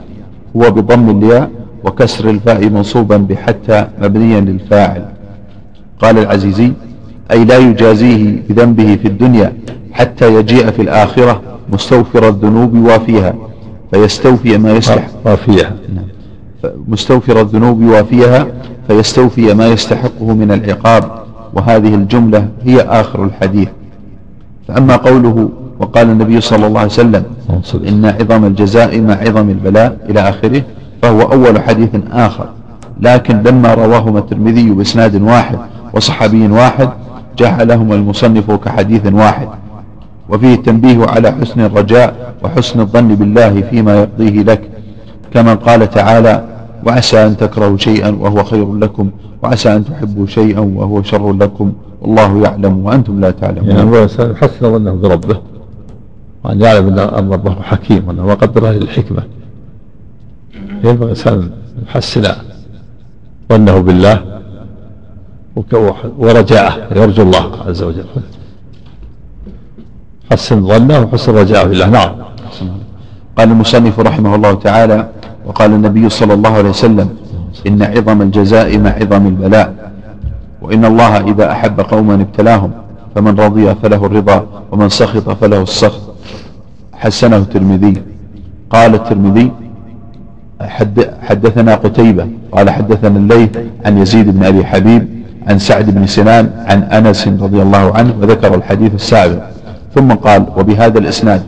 هو 0.56 0.70
بضم 0.70 1.10
الياء 1.18 1.50
وكسر 1.84 2.30
الفاء 2.30 2.68
منصوبا 2.68 3.16
بحتى 3.16 3.86
مبنيا 4.02 4.40
للفاعل 4.40 5.04
قال 6.00 6.18
العزيزي 6.18 6.72
أي 7.30 7.44
لا 7.44 7.58
يجازيه 7.58 8.42
بذنبه 8.48 8.96
في 9.02 9.08
الدنيا 9.08 9.52
حتى 9.92 10.34
يجيء 10.34 10.70
في 10.70 10.82
الآخرة 10.82 11.40
مستغفر 11.72 12.28
الذنوب 12.28 12.74
وافيها 12.76 13.34
فيستوفي 13.92 14.58
ما 14.58 14.72
يستحق 14.72 15.10
وافيها 15.24 15.70
نعم. 15.94 16.04
مستغفر 16.88 17.40
الذنوب 17.40 17.82
وافيها 17.84 18.46
فيستوفي 18.88 19.54
ما 19.54 19.66
يستحقه 19.68 20.24
من 20.34 20.52
العقاب 20.52 21.04
وهذه 21.54 21.94
الجملة 21.94 22.48
هي 22.64 22.80
آخر 22.80 23.24
الحديث 23.24 23.68
فأما 24.68 24.96
قوله 24.96 25.48
وقال 25.80 26.10
النبي 26.10 26.40
صلى 26.40 26.66
الله 26.66 26.80
عليه 26.80 26.90
وسلم 26.90 27.24
إن 27.88 28.14
عظم 28.20 28.44
الجزاء 28.44 29.00
مع 29.00 29.14
عظم 29.14 29.48
البلاء 29.50 29.96
إلى 30.10 30.20
آخره 30.20 30.62
فهو 31.02 31.22
أول 31.22 31.60
حديث 31.62 31.88
آخر 32.12 32.48
لكن 33.00 33.42
لما 33.42 33.74
رواهما 33.74 34.18
الترمذي 34.18 34.70
بإسناد 34.70 35.22
واحد 35.22 35.58
وصحابي 35.92 36.46
واحد 36.48 36.90
جعلهما 37.38 37.94
المصنف 37.94 38.50
كحديث 38.50 39.06
واحد 39.12 39.48
وفيه 40.28 40.54
التنبيه 40.54 41.06
على 41.06 41.30
حسن 41.32 41.60
الرجاء 41.60 42.34
وحسن 42.42 42.80
الظن 42.80 43.14
بالله 43.14 43.60
فيما 43.60 43.96
يقضيه 44.00 44.42
لك 44.42 44.62
كما 45.34 45.54
قال 45.54 45.90
تعالى 45.90 46.44
وعسى 46.86 47.26
أن 47.26 47.36
تكرهوا 47.36 47.76
شيئا 47.76 48.10
وهو 48.20 48.44
خير 48.44 48.74
لكم 48.74 49.10
وعسى 49.42 49.76
أن 49.76 49.84
تحبوا 49.84 50.26
شيئا 50.26 50.60
وهو 50.60 51.02
شر 51.02 51.32
لكم 51.32 51.72
والله 52.00 52.42
يعلم 52.44 52.84
وأنتم 52.86 53.20
لا 53.20 53.30
تعلمون 53.30 53.70
يعني 53.70 53.90
هو 53.90 54.06
حسن 54.34 54.60
ظنه 54.78 54.92
بربه 54.94 55.38
وأن 56.44 56.60
يعلم 56.60 56.86
أن 56.88 56.98
أمر 56.98 57.32
ربه 57.32 57.54
حكيم 57.62 58.02
وأنه 58.08 58.34
قدره 58.34 58.70
للحكمة 58.70 59.22
ينبغي 60.84 61.02
الإنسان 61.04 61.50
حسن 61.86 62.22
يحسن 62.24 62.34
ظنه 63.52 63.78
بالله 63.80 64.20
ورجاءه 66.18 66.74
يرجو 66.98 67.22
الله 67.22 67.46
عز 67.68 67.82
وجل 67.82 68.04
حسن 70.32 70.66
ظنه 70.66 71.00
وحسن 71.00 71.34
رجاءه 71.34 71.66
الله 71.66 71.86
نعم 71.86 72.10
قال 73.38 73.50
المصنف 73.50 74.00
رحمه 74.00 74.34
الله 74.34 74.54
تعالى 74.54 75.08
وقال 75.46 75.72
النبي 75.72 76.08
صلى 76.08 76.34
الله 76.34 76.50
عليه 76.50 76.68
وسلم 76.68 77.08
إن 77.66 77.82
عظم 77.82 78.22
الجزاء 78.22 78.78
مع 78.78 78.90
عظم 78.90 79.26
البلاء 79.26 79.90
وإن 80.62 80.84
الله 80.84 81.16
إذا 81.16 81.52
أحب 81.52 81.80
قوما 81.80 82.14
ابتلاهم 82.14 82.70
فمن 83.14 83.40
رضي 83.40 83.74
فله 83.82 84.06
الرضا 84.06 84.46
ومن 84.72 84.88
سخط 84.88 85.30
فله 85.30 85.62
السخط 85.62 86.00
حسنه 86.92 87.36
الترمذي 87.36 88.02
قال 88.70 88.94
الترمذي 88.94 89.50
حد 90.60 91.10
حدثنا 91.22 91.74
قتيبة 91.74 92.28
قال 92.52 92.70
حدثنا 92.70 93.18
الليث 93.18 93.50
عن 93.86 93.98
يزيد 93.98 94.38
بن 94.38 94.44
أبي 94.44 94.64
حبيب 94.64 95.08
عن 95.46 95.58
سعد 95.58 95.90
بن 95.90 96.06
سنان 96.06 96.50
عن 96.66 96.82
أنس 96.82 97.28
رضي 97.28 97.62
الله 97.62 97.94
عنه 97.96 98.14
وذكر 98.22 98.54
الحديث 98.54 98.94
السابق 98.94 99.42
ثم 99.94 100.12
قال 100.12 100.44
وبهذا 100.56 100.98
الإسناد 100.98 101.42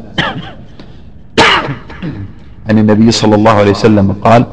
عن 2.68 2.78
النبي 2.78 3.10
صلى 3.10 3.34
الله 3.34 3.50
عليه 3.52 3.70
وسلم 3.70 4.14
قال 4.24 4.44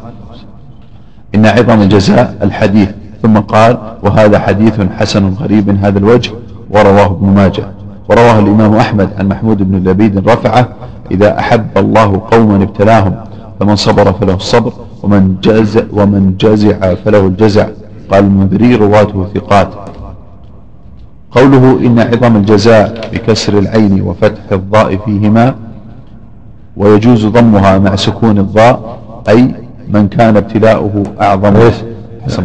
إن 1.36 1.46
عظم 1.46 1.84
جزاء 1.84 2.38
الحديث 2.44 2.90
ثم 3.22 3.36
قال 3.38 3.78
وهذا 4.04 4.40
حديث 4.40 4.82
حسن 4.98 5.34
غريب 5.42 5.68
من 5.68 5.78
هذا 5.78 6.00
الوجه 6.00 6.32
ورواه 6.72 7.06
ابن 7.06 7.28
ماجه 7.34 7.66
ورواه 8.10 8.40
الإمام 8.40 8.76
أحمد 8.76 9.10
عن 9.20 9.28
محمود 9.28 9.72
بن 9.72 9.90
لبيد 9.92 10.30
رفعه 10.30 10.68
إذا 11.12 11.40
أحب 11.40 11.66
الله 11.78 12.22
قوما 12.32 12.56
ابتلاهم 12.64 13.16
فمن 13.60 13.76
صبر 13.76 14.14
فله 14.14 14.36
الصبر 14.36 14.72
ومن 15.04 15.36
جزع 15.42 15.82
ومن 15.94 16.36
جزع 16.40 16.96
فله 17.06 17.28
الجزع 17.28 17.68
قال 18.12 18.24
المنذري 18.24 18.76
رواته 18.76 19.28
ثقات 19.36 19.70
قوله 21.36 21.78
إن 21.86 22.00
عظم 22.00 22.36
الجزاء 22.36 23.10
بكسر 23.14 23.60
العين 23.60 24.02
وفتح 24.02 24.42
الضاء 24.52 24.98
فيهما 25.06 25.56
ويجوز 26.78 27.26
ضمها 27.26 27.80
مع 27.80 27.96
سكون 27.96 28.38
الضاء 28.40 28.98
أي 29.30 29.52
من 29.90 30.08
كان 30.08 30.38
ابتلاؤه 30.38 31.04
أعظم 31.22 31.56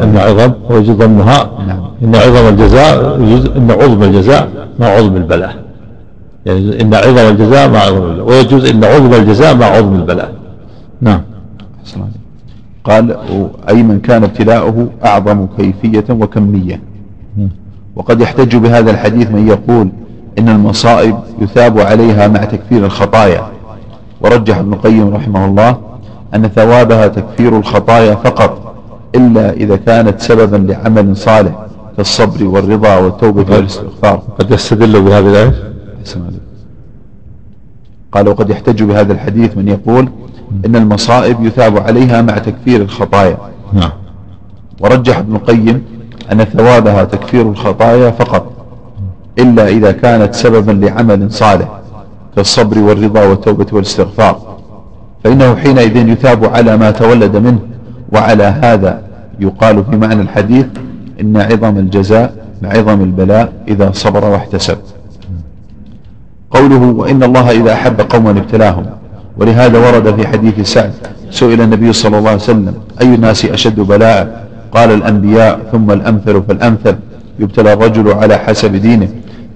إن 0.03 0.17
عظم 0.17 0.53
ويجوز 0.71 0.91
ضمها 0.97 1.49
نعم. 1.69 1.83
إن 2.03 2.17
عظم 2.17 2.49
الجزاء 2.49 3.21
يجوز 3.23 3.47
إن 3.47 3.71
عظم 3.71 4.03
الجزاء 4.03 4.49
مع 4.81 4.87
عظم 4.87 5.17
البلاء 5.17 5.55
يعني 6.47 6.81
إن 6.81 6.95
عظم 6.95 7.19
الجزاء 7.19 7.71
مع 7.71 7.79
عظم 7.79 8.05
البلاء 8.11 8.25
ويجوز 8.29 8.65
إن 8.65 8.85
عظم 8.85 9.15
الجزاء 9.15 9.57
مع 9.57 9.67
عظم 9.67 9.95
البلاء 9.95 10.33
نعم 11.01 11.23
قال 12.85 13.17
أي 13.69 13.83
من 13.83 14.01
كان 14.01 14.25
ابتلاؤه 14.25 14.89
أعظم 15.05 15.47
كيفية 15.59 16.05
وكمية 16.11 16.81
نعم. 17.37 17.49
وقد 17.99 18.21
يحتج 18.21 18.57
بهذا 18.57 18.91
الحديث 18.91 19.31
من 19.31 19.49
يقول 19.49 19.89
إن 20.39 20.49
المصائب 20.49 21.17
يثاب 21.41 21.81
عليها 21.81 22.29
مع 22.29 22.45
تكفير 22.45 22.87
الخطايا 22.87 23.47
ورجح 24.21 24.57
ابن 24.59 24.73
القيم 24.73 25.15
رحمه 25.15 25.45
الله 25.47 25.79
أن 26.35 26.49
ثوابها 26.49 27.07
تكفير 27.09 27.57
الخطايا 27.59 28.15
فقط 28.15 28.75
إلا 29.15 29.53
إذا 29.53 29.77
كانت 29.77 30.21
سببا 30.21 30.73
لعمل 30.73 31.17
صالح 31.17 31.53
كالصبر 31.97 32.45
والرضا 32.45 32.97
والتوبة 32.97 33.55
والاستغفار 33.57 34.23
قد 34.39 34.51
يستدل 34.51 35.03
بهذه 35.03 35.29
الآية 35.31 35.55
قال 38.13 38.29
وقد 38.29 38.51
يحتج 38.51 38.83
بهذا 38.83 39.13
الحديث 39.13 39.57
من 39.57 39.69
يقول 39.69 40.09
إن 40.67 40.77
المصائب 40.77 41.47
يثاب 41.47 41.79
عليها 41.79 42.23
مع 42.23 42.39
تكفير 42.39 42.81
الخطايا 42.83 43.39
نعم 43.73 43.93
ورجح 44.81 45.19
ابن 45.19 45.37
القيم 45.37 45.98
أن 46.33 46.45
ثوابها 46.45 47.05
تكفير 47.05 47.43
الخطايا 47.49 48.11
فقط 48.11 48.53
إلا 49.39 49.69
إذا 49.69 49.93
كانت 49.93 50.35
سببا 50.35 50.73
لعمل 50.87 51.33
صالح 51.33 51.69
كالصبر 52.37 52.79
والرضا 52.79 53.25
والتوبة 53.25 53.67
والاستغفار 53.73 54.39
فإنه 55.25 55.57
حينئذ 55.57 55.97
يثاب 56.09 56.45
على 56.45 56.77
ما 56.77 56.91
تولد 56.91 57.37
منه 57.37 57.59
وعلى 58.13 58.45
هذا 58.45 59.03
يقال 59.41 59.85
في 59.91 59.97
معنى 59.97 60.21
الحديث 60.23 60.67
إن 61.21 61.37
عظم 61.37 61.79
الجزاء 61.79 62.33
عظم 62.63 63.01
البلاء 63.03 63.53
إذا 63.69 63.91
صبر 63.95 64.25
واحتسب 64.25 64.79
قوله 66.51 66.77
وإن 66.83 67.23
الله 67.23 67.51
إذا 67.51 67.73
أحب 67.73 68.01
قوما 68.01 68.31
ابتلاهم 68.31 68.87
ولهذا 69.39 69.79
ورد 69.79 70.17
في 70.21 70.27
حديث 70.29 70.61
سعد 70.73 70.93
سئل 71.31 71.61
النبي 71.61 71.93
صلى 71.93 72.19
الله 72.19 72.31
عليه 72.31 72.41
وسلم 72.41 72.75
أي 73.01 73.15
الناس 73.15 73.45
أشد 73.45 73.81
بلاء 73.81 74.48
قال 74.73 74.91
الأنبياء 74.91 75.61
ثم 75.73 75.91
الأمثل 75.91 76.43
فالأمثل 76.49 76.97
يبتلى 77.41 77.73
الرجل 77.73 78.13
على 78.13 78.39
حسب 78.39 78.73
دينه 78.73 79.09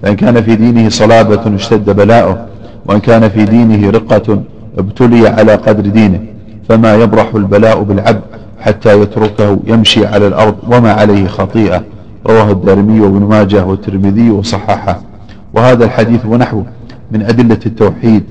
فإن 0.03 0.15
كان 0.15 0.41
في 0.43 0.55
دينه 0.55 0.89
صلابة 0.89 1.55
اشتد 1.55 1.85
بلاؤه 1.89 2.45
وإن 2.85 2.99
كان 2.99 3.29
في 3.29 3.45
دينه 3.45 3.89
رقة 3.89 4.41
ابتلي 4.77 5.27
على 5.27 5.55
قدر 5.55 5.89
دينه 5.89 6.19
فما 6.69 6.95
يبرح 6.95 7.29
البلاء 7.35 7.81
بالعبد 7.83 8.21
حتى 8.59 9.01
يتركه 9.01 9.59
يمشي 9.67 10.05
على 10.05 10.27
الأرض 10.27 10.55
وما 10.71 10.91
عليه 10.93 11.27
خطيئة 11.27 11.81
رواه 12.27 12.51
الدارمي 12.51 12.99
وابن 13.01 13.19
ماجه 13.21 13.65
والترمذي 13.65 14.29
وصححه 14.31 14.99
وهذا 15.53 15.85
الحديث 15.85 16.25
ونحوه 16.27 16.65
من 17.11 17.21
أدلة 17.21 17.59
التوحيد 17.65 18.23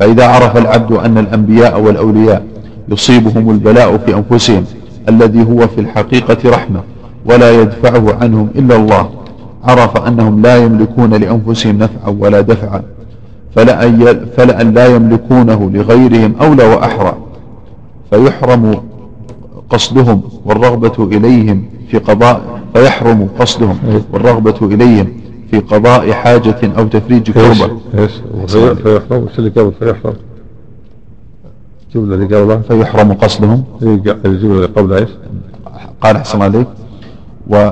فإذا 0.00 0.26
عرف 0.26 0.56
العبد 0.56 0.92
أن 0.92 1.18
الأنبياء 1.18 1.80
والأولياء 1.80 2.42
يصيبهم 2.88 3.50
البلاء 3.50 3.96
في 3.98 4.14
أنفسهم 4.14 4.64
الذي 5.08 5.42
هو 5.46 5.66
في 5.68 5.80
الحقيقة 5.80 6.36
رحمة 6.50 6.80
ولا 7.26 7.60
يدفعه 7.62 8.14
عنهم 8.20 8.48
إلا 8.56 8.76
الله 8.76 9.10
عرف 9.64 9.96
أنهم 9.96 10.42
لا 10.42 10.56
يملكون 10.56 11.14
لأنفسهم 11.14 11.78
نفعا 11.78 12.16
ولا 12.18 12.40
دفعا 12.40 12.82
فلأن 14.36 14.74
لا 14.74 14.86
يملكونه 14.86 15.70
لغيرهم 15.74 16.34
أولى 16.40 16.64
وأحرى 16.64 17.14
فيحرم 18.10 18.80
قصدهم 19.70 20.22
والرغبة 20.44 21.08
إليهم 21.16 21.64
في 21.90 21.98
قضاء 21.98 22.42
فيحرم 22.74 23.28
قصدهم 23.38 23.78
والرغبة 24.12 24.58
إليهم 24.74 25.06
في 25.50 25.58
قضاء 25.60 26.12
حاجة 26.12 26.58
أو 26.78 26.86
تفريج 26.86 27.30
كربة 27.30 27.70
فيحرم 28.46 29.70
فيحرم 29.80 30.14
الجملة 31.96 32.14
اللي 32.14 32.36
قبلها 32.36 32.56
فيحرم 32.58 33.12
قصدهم 33.12 33.64
الجملة 33.82 34.16
اللي 34.24 34.66
قبلها 34.66 34.98
ايش؟ 34.98 35.08
قال 36.00 36.16
احسن 36.16 36.42
عليك 36.42 36.66
و 37.46 37.68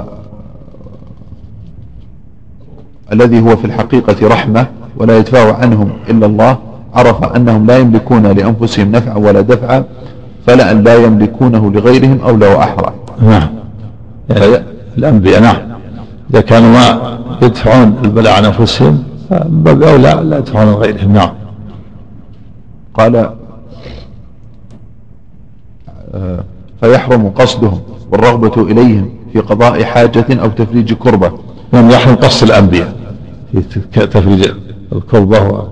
الذي 3.12 3.40
هو 3.40 3.56
في 3.56 3.64
الحقيقة 3.64 4.26
رحمة 4.28 4.66
ولا 4.96 5.18
يدفع 5.18 5.56
عنهم 5.56 5.90
إلا 6.08 6.26
الله 6.26 6.58
عرف 6.94 7.24
أنهم 7.36 7.66
لا 7.66 7.78
يملكون 7.78 8.26
لأنفسهم 8.26 8.92
نفعا 8.92 9.16
ولا 9.18 9.40
دفعا 9.40 9.84
فلا 10.46 10.70
أن 10.72 10.82
لا 10.84 10.94
يملكونه 10.96 11.70
لغيرهم 11.72 12.18
أو 12.24 12.36
لو 12.36 12.58
أحرى 12.60 12.92
نعم 13.22 13.48
يعني 14.30 14.64
الأنبياء 14.98 15.40
نعم 15.42 15.56
إذا 16.30 16.40
كانوا 16.40 16.70
ما 16.70 17.18
يدفعون 17.42 17.96
البلاء 18.04 18.36
عن 18.36 18.44
أنفسهم 18.44 19.04
فمن 19.30 19.62
باب 19.62 19.82
أولى 19.82 20.22
لا 20.28 20.38
يدفعون 20.38 20.66
لغيرهم 20.72 20.98
غيرهم 21.00 21.12
نعم 21.12 21.32
قال 22.94 23.30
فيحرم 26.80 27.28
قصدهم 27.28 27.80
والرغبة 28.12 28.62
إليهم 28.62 29.10
في 29.32 29.38
قضاء 29.40 29.84
حاجة 29.84 30.24
أو 30.30 30.48
تفريج 30.48 30.92
كربة 30.92 31.32
لم 31.72 31.90
يحرم 31.90 32.14
قصد 32.14 32.46
الأنبياء 32.46 32.96
في 33.52 33.60
تفريج 34.06 34.48
الكربة 34.92 35.66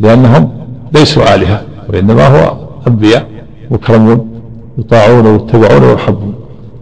لأنهم 0.00 0.50
ليسوا 0.94 1.34
آلهة 1.34 1.62
وإنما 1.88 2.26
هو 2.26 2.56
أنبياء 2.88 3.26
مكرمون 3.70 4.30
يطاعون 4.78 5.26
ويتبعون 5.26 5.82
ويحبون 5.84 6.34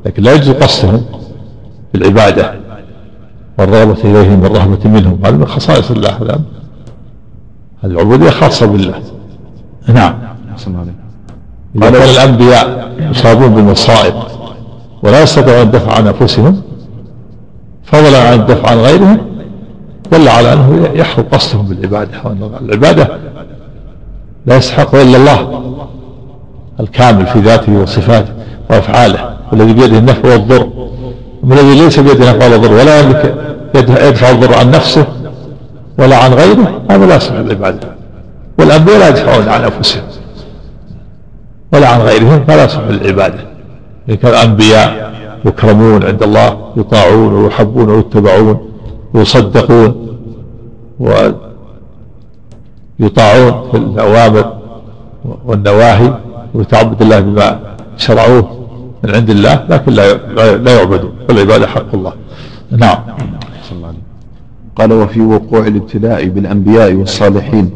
لكن 0.06 0.22
لا 0.22 0.32
يجوز 0.34 0.50
قصدهم 0.50 1.02
العبادة 1.94 2.54
والرغبة 3.58 3.98
إليهم 4.04 4.42
والرهبة 4.42 4.90
منهم 4.90 5.18
هذا 5.26 5.36
من 5.36 5.46
خصائص 5.46 5.90
الله 5.90 6.10
هذا 6.10 6.32
هذه 7.82 7.92
العبودية 7.92 8.30
خاصة 8.30 8.66
بالله 8.66 8.94
نعم 9.88 10.14
نعم. 10.64 10.86
إذا 11.76 11.90
كان 11.90 12.04
الأنبياء 12.10 12.92
يصابون 13.00 13.48
بالمصائب 13.54 14.14
ولا 15.02 15.22
يستطيعون 15.22 15.62
الدفع 15.62 15.92
عن 15.96 16.06
أنفسهم 16.06 16.62
فضلا 17.84 18.28
عن 18.28 18.38
الدفع 18.40 18.70
عن 18.70 18.76
غيرهم 18.78 19.18
دل 20.12 20.28
على 20.28 20.52
أنه 20.52 20.88
يحرم 20.94 21.24
قصدهم 21.32 21.66
بالعبادة 21.68 22.10
وأن 22.24 22.50
العبادة 22.60 23.08
لا 24.46 24.56
يستحق 24.56 24.94
إلا 24.94 25.16
الله 25.16 25.60
الكامل 26.80 27.26
في 27.26 27.38
ذاته 27.38 27.72
وصفاته 27.72 28.32
وأفعاله 28.70 29.34
والذي 29.52 29.72
بيده 29.72 29.98
النفع 29.98 30.32
والضر 30.32 30.68
والذي 31.42 31.74
ليس 31.80 32.00
بيده 32.00 32.32
نفع 32.34 32.46
ولا 32.46 32.56
ضر 32.56 32.72
ولا 32.72 33.00
يملك 33.00 33.34
يدفع 33.74 34.30
الضر 34.30 34.54
عن 34.54 34.70
نفسه 34.70 35.06
ولا 35.98 36.16
عن 36.16 36.32
غيره 36.34 36.80
هذا 36.90 37.06
لا 37.06 37.16
يصح 37.16 37.32
العبادة 37.32 37.78
والأنبياء 38.58 38.98
لا 38.98 39.08
يدفعون 39.08 39.48
عن 39.48 39.62
أنفسهم 39.62 40.02
ولا 41.72 41.88
عن 41.88 42.00
غيرهم 42.00 42.44
فلا 42.44 42.66
تصح 42.66 42.78
العبادة 42.80 43.38
كان 44.08 44.18
الأنبياء 44.30 45.10
يكرمون 45.44 46.04
عند 46.04 46.22
الله 46.22 46.72
يطاعون 46.76 47.32
ويحبون 47.44 47.88
ويتبعون 47.90 48.70
ويصدقون 49.14 50.16
ويطاعون 51.00 51.32
في 53.70 53.76
الأوامر 53.76 54.52
والنواهي 55.44 56.14
ويتعبد 56.54 57.02
الله 57.02 57.20
بما 57.20 57.60
شرعوه 57.96 58.50
من 59.04 59.14
عند 59.14 59.30
الله 59.30 59.66
لكن 59.68 59.92
لا 59.92 60.12
لا 60.56 60.74
يعبدون 60.78 61.12
والعبادة 61.28 61.66
حق 61.66 61.94
الله 61.94 62.12
نعم 62.70 62.98
قال 64.76 64.92
وفي 64.92 65.20
وقوع 65.20 65.66
الابتلاء 65.66 66.24
بالأنبياء 66.28 66.92
والصالحين 66.94 67.70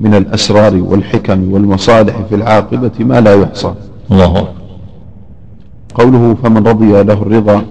من 0.00 0.14
الأسرار 0.14 0.74
والحكم 0.76 1.52
والمصالح 1.52 2.16
في 2.28 2.34
العاقبة 2.34 2.90
ما 3.00 3.20
لا 3.20 3.34
يحصى 3.34 3.74
الله 4.10 4.48
قوله 5.94 6.36
فمن 6.42 6.66
رضي 6.66 6.90
له 7.02 7.12
الرضا 7.22 7.62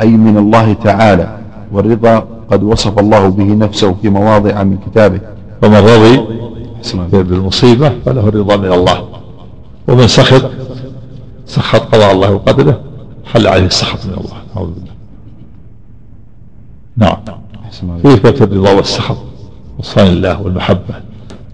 أي 0.00 0.08
من 0.08 0.36
الله 0.36 0.72
تعالى 0.72 1.38
والرضا 1.72 2.26
قد 2.50 2.62
وصف 2.62 2.98
الله 2.98 3.28
به 3.28 3.44
نفسه 3.54 3.94
في 4.02 4.08
مواضع 4.08 4.62
من 4.62 4.78
كتابه 4.86 5.20
فمن 5.62 5.76
رضي 5.76 6.24
بالمصيبة 7.22 7.92
فله 8.06 8.28
الرضا 8.28 8.56
من 8.56 8.72
الله 8.72 9.04
ومن 9.88 10.06
سخط 10.08 10.50
سخط 11.46 11.94
قضاء 11.94 12.12
الله 12.12 12.30
وقدره 12.32 12.80
حل 13.32 13.46
عليه 13.46 13.66
السخط 13.66 14.06
من 14.06 14.12
الله 14.12 14.36
أعوذ 14.56 14.68
بالله 14.70 14.96
نعم 16.96 17.18
فيه 18.02 18.16
فتر 18.22 18.44
الرضا 18.44 18.72
والسخط 18.72 19.16
وصان 19.78 20.06
الله 20.06 20.42
والمحبة 20.42 20.94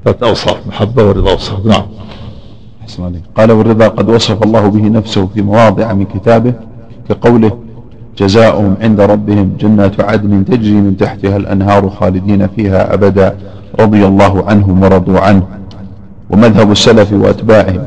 ثلاث 0.05 0.22
أوصاف 0.22 0.57
محبة 0.68 1.05
ورضا 1.09 1.32
وصف 1.32 1.66
نعم 1.66 1.82
قال 3.36 3.53
والرضا 3.53 3.88
قد 3.88 4.11
وصف 4.11 4.42
الله 4.42 4.68
به 4.68 4.88
نفسه 4.88 5.26
في 5.34 5.42
مواضع 5.42 5.92
من 5.92 6.05
كتابه 6.14 6.53
كقوله 7.09 7.50
جزاؤهم 8.18 8.74
عند 8.80 9.00
ربهم 9.00 9.50
جنات 9.61 10.00
عدن 10.00 10.44
تجري 10.44 10.74
من 10.74 10.96
تحتها 10.96 11.36
الأنهار 11.36 11.90
خالدين 11.90 12.46
فيها 12.57 12.94
أبدا 12.94 13.34
رضي 13.80 14.07
الله 14.07 14.44
عنهم 14.48 14.82
ورضوا 14.82 15.20
عنه 15.20 15.42
ومذهب 16.30 16.70
السلف 16.72 17.12
وأتباعهم 17.12 17.86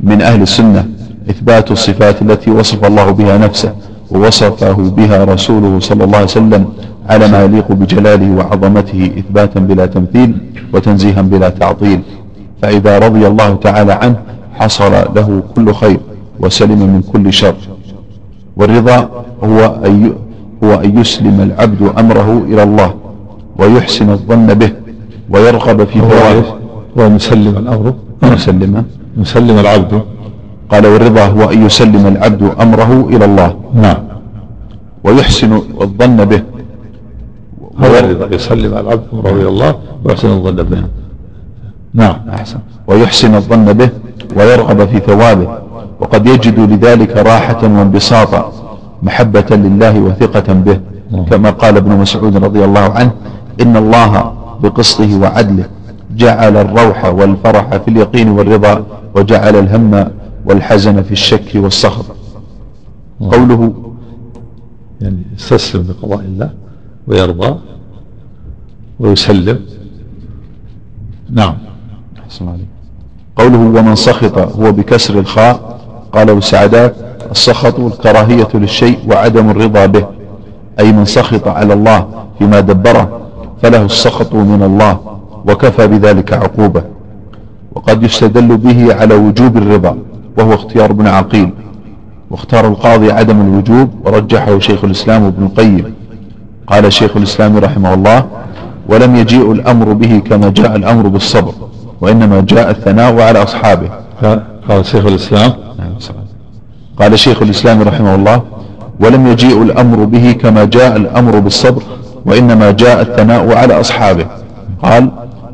من 0.00 0.22
أهل 0.22 0.42
السنة 0.42 0.88
إثبات 1.30 1.70
الصفات 1.70 2.22
التي 2.22 2.50
وصف 2.50 2.84
الله 2.84 3.10
بها 3.10 3.38
نفسه 3.38 3.72
ووصفه 4.10 4.72
بها 4.72 5.24
رسوله 5.24 5.80
صلى 5.80 6.04
الله 6.04 6.16
عليه 6.16 6.26
وسلم 6.26 6.68
على 7.12 7.28
ما 7.32 7.44
يليق 7.44 7.72
بجلاله 7.72 8.30
وعظمته 8.38 9.02
إثباتا 9.18 9.60
بلا 9.60 9.86
تمثيل 9.86 10.30
وتنزيها 10.72 11.20
بلا 11.22 11.48
تعطيل 11.48 12.00
فإذا 12.62 12.98
رضي 12.98 13.26
الله 13.26 13.54
تعالى 13.54 13.92
عنه 13.92 14.16
حصل 14.54 14.92
له 15.16 15.42
كل 15.56 15.74
خير 15.74 16.00
وسلم 16.40 16.80
من 16.94 17.02
كل 17.12 17.32
شر 17.32 17.54
والرضا 18.56 18.98
هو 19.44 19.60
أن 19.86 20.12
هو 20.64 20.74
أن 20.74 20.98
يسلم 21.00 21.36
العبد 21.40 21.82
أمره 21.98 22.42
إلى 22.48 22.62
الله 22.62 22.94
ويحسن 23.58 24.10
الظن 24.10 24.46
به 24.46 24.70
ويرغب 25.30 25.84
في 25.84 26.00
فوائده 26.00 26.44
ومسلم 26.96 27.54
الأمر 27.62 27.94
مسلم 28.22 28.84
مسلم 29.16 29.58
العبد 29.58 30.02
قال 30.70 30.86
والرضا 30.86 31.24
هو 31.24 31.50
أن 31.52 31.66
يسلم 31.66 32.06
العبد 32.06 32.50
أمره 32.60 32.92
إلى 33.10 33.24
الله 33.24 33.54
نعم 33.74 33.96
ويحسن 35.04 35.52
الظن 35.82 36.16
به 36.24 36.42
ويرضى 37.78 38.34
يصلي 38.34 38.68
مع 38.68 38.80
العبد 38.80 39.06
رضي 39.14 39.46
الله 39.48 39.70
ويحسن 40.04 40.28
الظن 40.28 40.56
به 40.56 40.82
نعم 41.94 42.16
أحسن 42.28 42.58
ويحسن 42.86 43.34
الظن 43.34 43.72
به 43.72 43.90
ويرغب 44.36 44.84
في 44.88 44.98
ثوابه 45.00 45.48
وقد 46.00 46.26
يجد 46.26 46.60
لذلك 46.60 47.16
راحة 47.16 47.62
وانبساطا 47.62 48.52
محبة 49.02 49.46
لله 49.56 49.98
وثقة 50.00 50.52
به 50.52 50.80
نعم. 51.10 51.24
كما 51.24 51.50
قال 51.50 51.76
ابن 51.76 51.90
مسعود 51.96 52.36
رضي 52.44 52.64
الله 52.64 52.80
عنه 52.90 53.10
إن 53.60 53.76
الله 53.76 54.32
بقسطه 54.62 55.20
وعدله 55.20 55.64
جعل 56.16 56.56
الروح 56.56 57.04
والفرح 57.04 57.76
في 57.76 57.88
اليقين 57.88 58.28
والرضا 58.28 58.84
وجعل 59.14 59.56
الهم 59.56 60.10
والحزن 60.46 61.02
في 61.02 61.12
الشك 61.12 61.46
والصخر 61.54 62.04
نعم. 63.20 63.30
قوله 63.30 63.72
يعني 65.00 65.22
استسلم 65.38 65.86
لقضاء 65.90 66.18
الله 66.20 66.50
ويرضى 67.08 67.56
ويسلم 69.00 69.60
نعم 71.30 71.54
قوله 73.36 73.58
ومن 73.58 73.94
سخط 73.94 74.38
هو 74.38 74.72
بكسر 74.72 75.18
الخاء 75.18 75.78
قال 76.12 76.30
ابو 76.30 76.40
سعدات 76.40 76.94
السخط 77.30 77.80
الكراهية 77.80 78.48
للشيء 78.54 78.98
وعدم 79.10 79.50
الرضا 79.50 79.86
به 79.86 80.06
أي 80.80 80.92
من 80.92 81.04
سخط 81.04 81.48
على 81.48 81.72
الله 81.72 82.06
فيما 82.38 82.60
دبره 82.60 83.20
فله 83.62 83.84
السخط 83.84 84.34
من 84.34 84.62
الله 84.62 85.00
وكفى 85.48 85.86
بذلك 85.86 86.32
عقوبة 86.32 86.82
وقد 87.74 88.02
يستدل 88.02 88.56
به 88.56 88.94
على 88.94 89.14
وجوب 89.14 89.56
الرضا 89.56 89.98
وهو 90.38 90.54
اختيار 90.54 90.90
ابن 90.90 91.06
عقيل 91.06 91.50
واختار 92.30 92.66
القاضي 92.68 93.12
عدم 93.12 93.40
الوجوب 93.40 93.88
ورجحه 94.04 94.58
شيخ 94.58 94.84
الإسلام 94.84 95.24
ابن 95.24 95.44
القيم 95.46 95.94
قال 96.70 96.92
شيخ 96.92 97.16
الإسلام 97.16 97.58
رحمه 97.58 97.94
الله 97.94 98.24
ولم 98.88 99.16
يجيء 99.16 99.52
الأمر 99.52 99.92
به 99.92 100.18
كما 100.30 100.48
جاء 100.48 100.76
الأمر 100.76 101.08
بالصبر 101.08 101.52
وإنما 102.00 102.40
جاء 102.40 102.70
الثناء 102.70 103.20
على 103.20 103.42
أصحابه 103.42 103.88
قال 104.68 104.84
شيخ 104.86 105.06
الإسلام 105.06 105.52
قال 106.98 107.18
شيخ 107.18 107.42
الإسلام 107.42 107.82
رحمه 107.82 108.14
الله 108.14 108.42
ولم 109.00 109.26
يجيء 109.26 109.62
الأمر 109.62 110.04
به 110.04 110.32
كما 110.32 110.64
جاء 110.64 110.96
الأمر 110.96 111.38
بالصبر 111.38 111.82
وإنما 112.26 112.70
جاء 112.70 113.00
الثناء 113.02 113.56
على 113.56 113.80
أصحابه 113.80 114.26
قال 114.82 115.10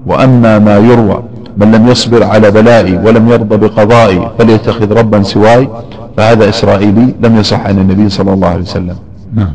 وأما 0.06 0.58
ما 0.58 0.78
يروى 0.78 1.22
من 1.56 1.70
لم 1.72 1.88
يصبر 1.88 2.24
على 2.24 2.50
بلائي 2.50 2.96
ولم 2.96 3.28
يرضى 3.28 3.56
بقضائي 3.56 4.30
فليتخذ 4.38 4.92
ربا 4.98 5.22
سواي 5.22 5.68
فهذا 6.16 6.48
إسرائيلي 6.48 7.14
لم 7.20 7.36
يصح 7.36 7.60
عن 7.66 7.78
النبي 7.78 8.08
صلى 8.08 8.32
الله 8.32 8.48
عليه 8.48 8.62
وسلم 8.62 8.96
نعم 9.34 9.54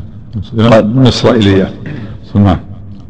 من 0.52 1.06
إسرائيليات 1.06 1.72
نعم 2.34 2.58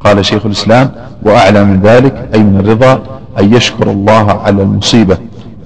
قال 0.01 0.25
شيخ 0.25 0.47
الإسلام 0.47 0.93
وأعلى 1.23 1.65
من 1.65 1.81
ذلك 1.81 2.29
أي 2.35 2.43
من 2.43 2.61
الرضا 2.61 3.21
أن 3.39 3.55
يشكر 3.55 3.91
الله 3.91 4.31
على 4.33 4.63
المصيبة 4.63 5.19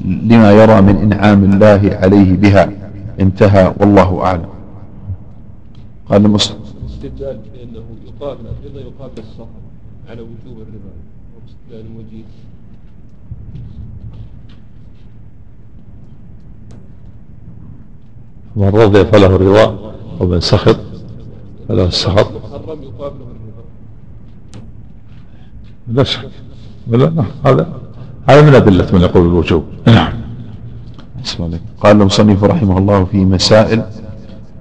لما 0.05 0.53
يرى 0.53 0.81
من 0.81 0.97
إنعام 0.97 1.45
الله 1.45 1.81
عليه 2.03 2.37
بها 2.37 2.71
انتهى 3.21 3.75
والله 3.81 4.23
أعلم 4.25 4.49
قال 6.11 6.29
مصر 6.31 6.55
استدلال 6.91 7.39
بأنه 7.55 7.85
يقابل 8.07 8.41
الرضا 8.41 8.81
يقابل 8.81 9.19
الصبر 9.19 9.49
على 10.11 10.21
وجوب 10.21 10.57
الرضا 10.57 10.91
استدلال 11.49 11.85
وجيه 11.97 12.25
من 18.57 18.69
رضي 18.81 19.05
فله 19.05 19.27
الرضا 19.37 19.93
ومن 20.21 20.41
سخط 20.41 20.81
هذا 21.71 21.85
السخط 21.85 22.27
لا 25.93 26.03
شك 26.05 26.29
لا 26.89 27.25
هذا 27.45 27.69
هذا 28.29 28.43
من 28.43 28.55
أدلة 28.55 28.87
من 28.93 29.01
يقول 29.01 29.23
الوجوب 29.27 29.65
نعم 29.87 30.13
قال 31.81 32.01
المصنف 32.01 32.45
رحمه 32.45 32.79
الله 32.79 33.05
في 33.05 33.25
مسائل 33.25 33.83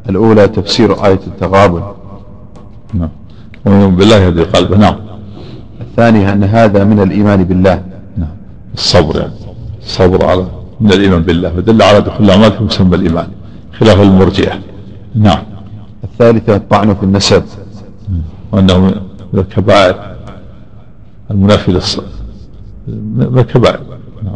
الأولى 0.10 0.47
تفسير 0.47 1.06
آية 1.06 1.20
التغابن 1.28 1.84
نعم 2.93 3.10
ومن 3.66 3.95
بالله 3.95 4.16
يهدي 4.16 4.43
قلبه 4.43 4.78
نعم 4.78 4.95
الثانية 5.82 6.34
أن 6.34 6.43
هذا 6.43 6.84
من 6.84 6.99
الإيمان 6.99 7.43
بالله 7.43 7.84
نعم 8.18 8.36
الصبر 8.74 9.20
يعني 9.20 9.34
الصبر 9.84 10.26
على 10.26 10.45
من 10.82 10.91
الإيمان 10.91 11.22
بالله 11.22 11.49
فدل 11.49 11.82
على 11.82 12.01
دخول 12.01 12.26
الأعمال 12.26 12.51
في 12.51 12.64
مسمى 12.64 12.95
الإيمان 12.95 13.28
خلاف 13.80 14.01
المرجئة 14.01 14.60
نعم 15.16 15.43
الثالثة 16.30 16.55
الطعن 16.55 16.95
في 16.95 17.03
النسب 17.03 17.43
وأنه 18.51 18.78
من 18.80 18.93
الكبائر 19.39 19.95
المنافي 21.32 21.71
من 22.88 23.34
الكبائر 23.38 23.80
نعم. 24.24 24.36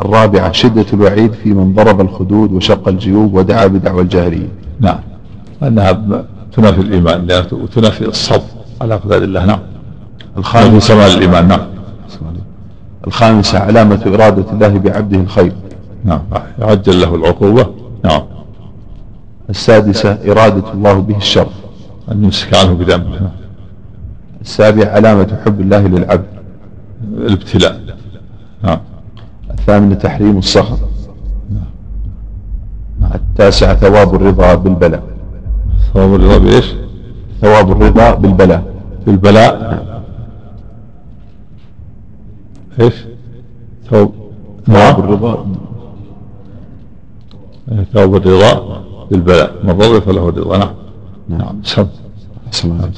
الرابعة 0.00 0.52
شدة 0.52 0.86
الوعيد 0.92 1.32
في 1.32 1.52
من 1.52 1.74
ضرب 1.74 2.00
الخدود 2.00 2.52
وشق 2.52 2.88
الجيوب 2.88 3.34
ودعا 3.34 3.66
بدعوى 3.66 4.02
الجاهلية 4.02 4.48
نعم 4.80 4.98
أنها 5.62 6.04
تنافي 6.52 6.80
الإيمان 6.80 7.28
وتنافي 7.52 8.08
الصبر 8.08 8.42
على 8.80 8.94
أقدار 8.94 9.22
الله 9.22 9.44
نعم 9.46 9.60
الخامسة 10.38 11.06
الإيمان 11.06 11.48
نعم 11.48 11.66
الخامسة 13.06 13.58
علامة 13.58 14.02
إرادة 14.06 14.50
الله 14.52 14.78
بعبده 14.78 15.18
الخير 15.20 15.52
نعم 16.04 16.20
يعجل 16.58 17.00
له 17.00 17.14
العقوبة 17.14 17.66
نعم 18.04 18.22
السادسة 19.50 20.18
إرادة 20.30 20.72
الله 20.72 21.00
به 21.00 21.16
الشر 21.16 21.48
أن 22.12 22.24
يمسك 22.24 22.54
عنه 22.56 22.72
بذنبه 22.72 23.20
السابعة 24.40 24.86
علامة 24.86 25.40
حب 25.46 25.60
الله 25.60 25.86
للعبد 25.86 26.24
الابتلاء 27.16 27.80
نعم 28.62 28.78
الثامنة 29.50 29.94
تحريم 29.94 30.38
الصخر 30.38 30.78
التاسعة 33.14 33.74
ثواب 33.74 34.14
الرضا 34.14 34.54
بالبلاء 34.54 35.02
ثواب 35.94 36.14
الرضا 36.14 36.38
بإيش؟ 36.38 36.72
ثواب 37.40 37.72
الرضا 37.72 38.14
بالبلاء 38.14 38.64
بالبلاء 39.06 39.82
ايش؟ 42.80 42.94
ثواب 43.90 44.10
ثواب 44.66 44.76
نعم. 44.76 44.94
الرضا 45.00 45.46
ثواب 47.92 48.16
الرضا 48.16 48.81
للبلاء 49.12 49.56
من 49.64 49.70
رضي 49.70 50.00
فله 50.00 50.26
رضا 50.26 50.56
نعم 50.56 50.74
نعم 51.28 51.62
سم 52.50 52.78
نعم 52.78 52.90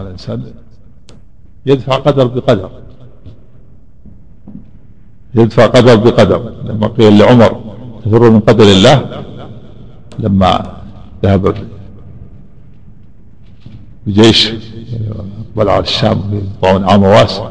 الإنسان 0.00 0.44
يدفع 1.66 1.96
قدر 1.96 2.26
بقدر 2.26 2.70
يدفع 5.34 5.66
قدر 5.66 5.94
بقدر 5.96 6.52
لما 6.64 6.86
قيل 6.86 7.18
لعمر 7.18 7.60
تفر 8.04 8.30
من 8.30 8.40
قدر 8.40 8.64
الله 8.64 9.22
لما 10.18 10.72
ذهب 11.24 11.54
بجيش 14.06 14.52
اقبل 15.50 15.68
على 15.70 15.80
الشام 15.82 16.42
طعن 16.62 16.84
عام 16.84 17.02
واسع 17.02 17.50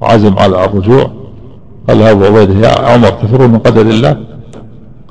وعزم 0.00 0.38
على 0.38 0.64
الرجوع 0.64 1.19
قال 1.88 1.98
له 1.98 2.10
أبو 2.10 2.24
عبيدة 2.24 2.54
يا 2.68 2.72
عمر 2.78 3.08
تفرون 3.08 3.50
من 3.50 3.58
قدر 3.58 3.80
الله 3.80 4.16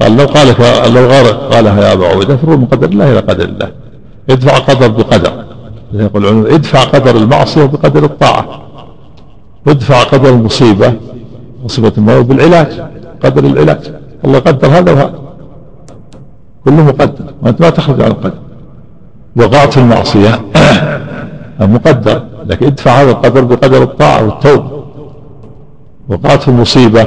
قال 0.02 0.18
لو 0.18 0.26
قالك 0.26 0.60
لو 0.62 1.08
غار 1.08 1.26
قالها 1.32 1.84
يا 1.88 1.94
أبو 1.94 2.06
عبيدة 2.06 2.36
تفرون 2.36 2.60
من 2.60 2.66
قدر 2.66 2.88
الله 2.90 3.12
إلى 3.12 3.20
قدر 3.20 3.46
الله 3.46 3.72
ادفع 4.30 4.58
قدر 4.58 4.88
بقدر 4.88 5.32
يقول 5.94 6.26
العلماء 6.26 6.56
ادفع 6.56 6.84
قدر 6.84 7.16
المعصية 7.16 7.66
بقدر 7.66 8.04
الطاعة 8.04 8.46
وادفع 9.68 10.04
قدر 10.04 10.30
المصيبة 10.30 10.94
مصيبة 11.64 11.92
الموت 11.98 12.26
بالعلاج 12.26 12.68
قدر 13.24 13.44
العلاج 13.44 13.94
الله 14.26 14.40
قدر 14.40 14.68
هذا 14.68 14.92
وهذا 14.92 15.14
كله 16.66 16.84
مقدر 16.84 17.26
وأنت 17.42 17.62
ما 17.62 17.70
تخرج 17.70 18.02
عن 18.02 18.12
القدر 18.12 18.40
وقعت 19.38 19.74
في 19.74 19.78
المعصية 19.80 20.42
مقدر 21.60 22.24
لكن 22.46 22.66
ادفع 22.66 22.92
هذا 23.02 23.12
القدر 23.12 23.44
بقدر 23.44 23.84
الطاعة 23.84 24.24
والتوبة 24.24 24.79
وقعت 26.10 26.50
مصيبة 26.50 27.02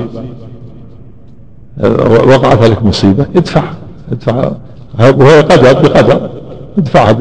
آه، 1.80 2.22
وقع 2.26 2.54
ذلك 2.54 2.82
مصيبة 2.84 3.26
ادفع 3.36 3.62
ادفع 4.12 4.52
وهي 4.98 5.40
قدر 5.40 5.72
بقدر 5.72 6.30
ادفعها 6.78 7.16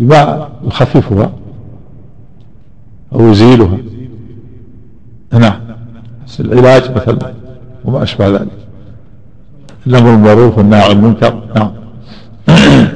بما 0.00 0.48
يخففها 0.66 1.32
أو 3.12 3.28
يزيلها 3.28 3.78
نعم 5.32 5.60
العلاج 6.40 6.90
مثلا 6.96 7.34
وما 7.84 8.02
أشبه 8.02 8.28
ذلك 8.28 8.48
الأمر 9.86 10.14
المعروف 10.14 10.58
والنهي 10.58 10.80
عن 10.80 10.90
المنكر 10.90 11.42
نعم 11.56 11.70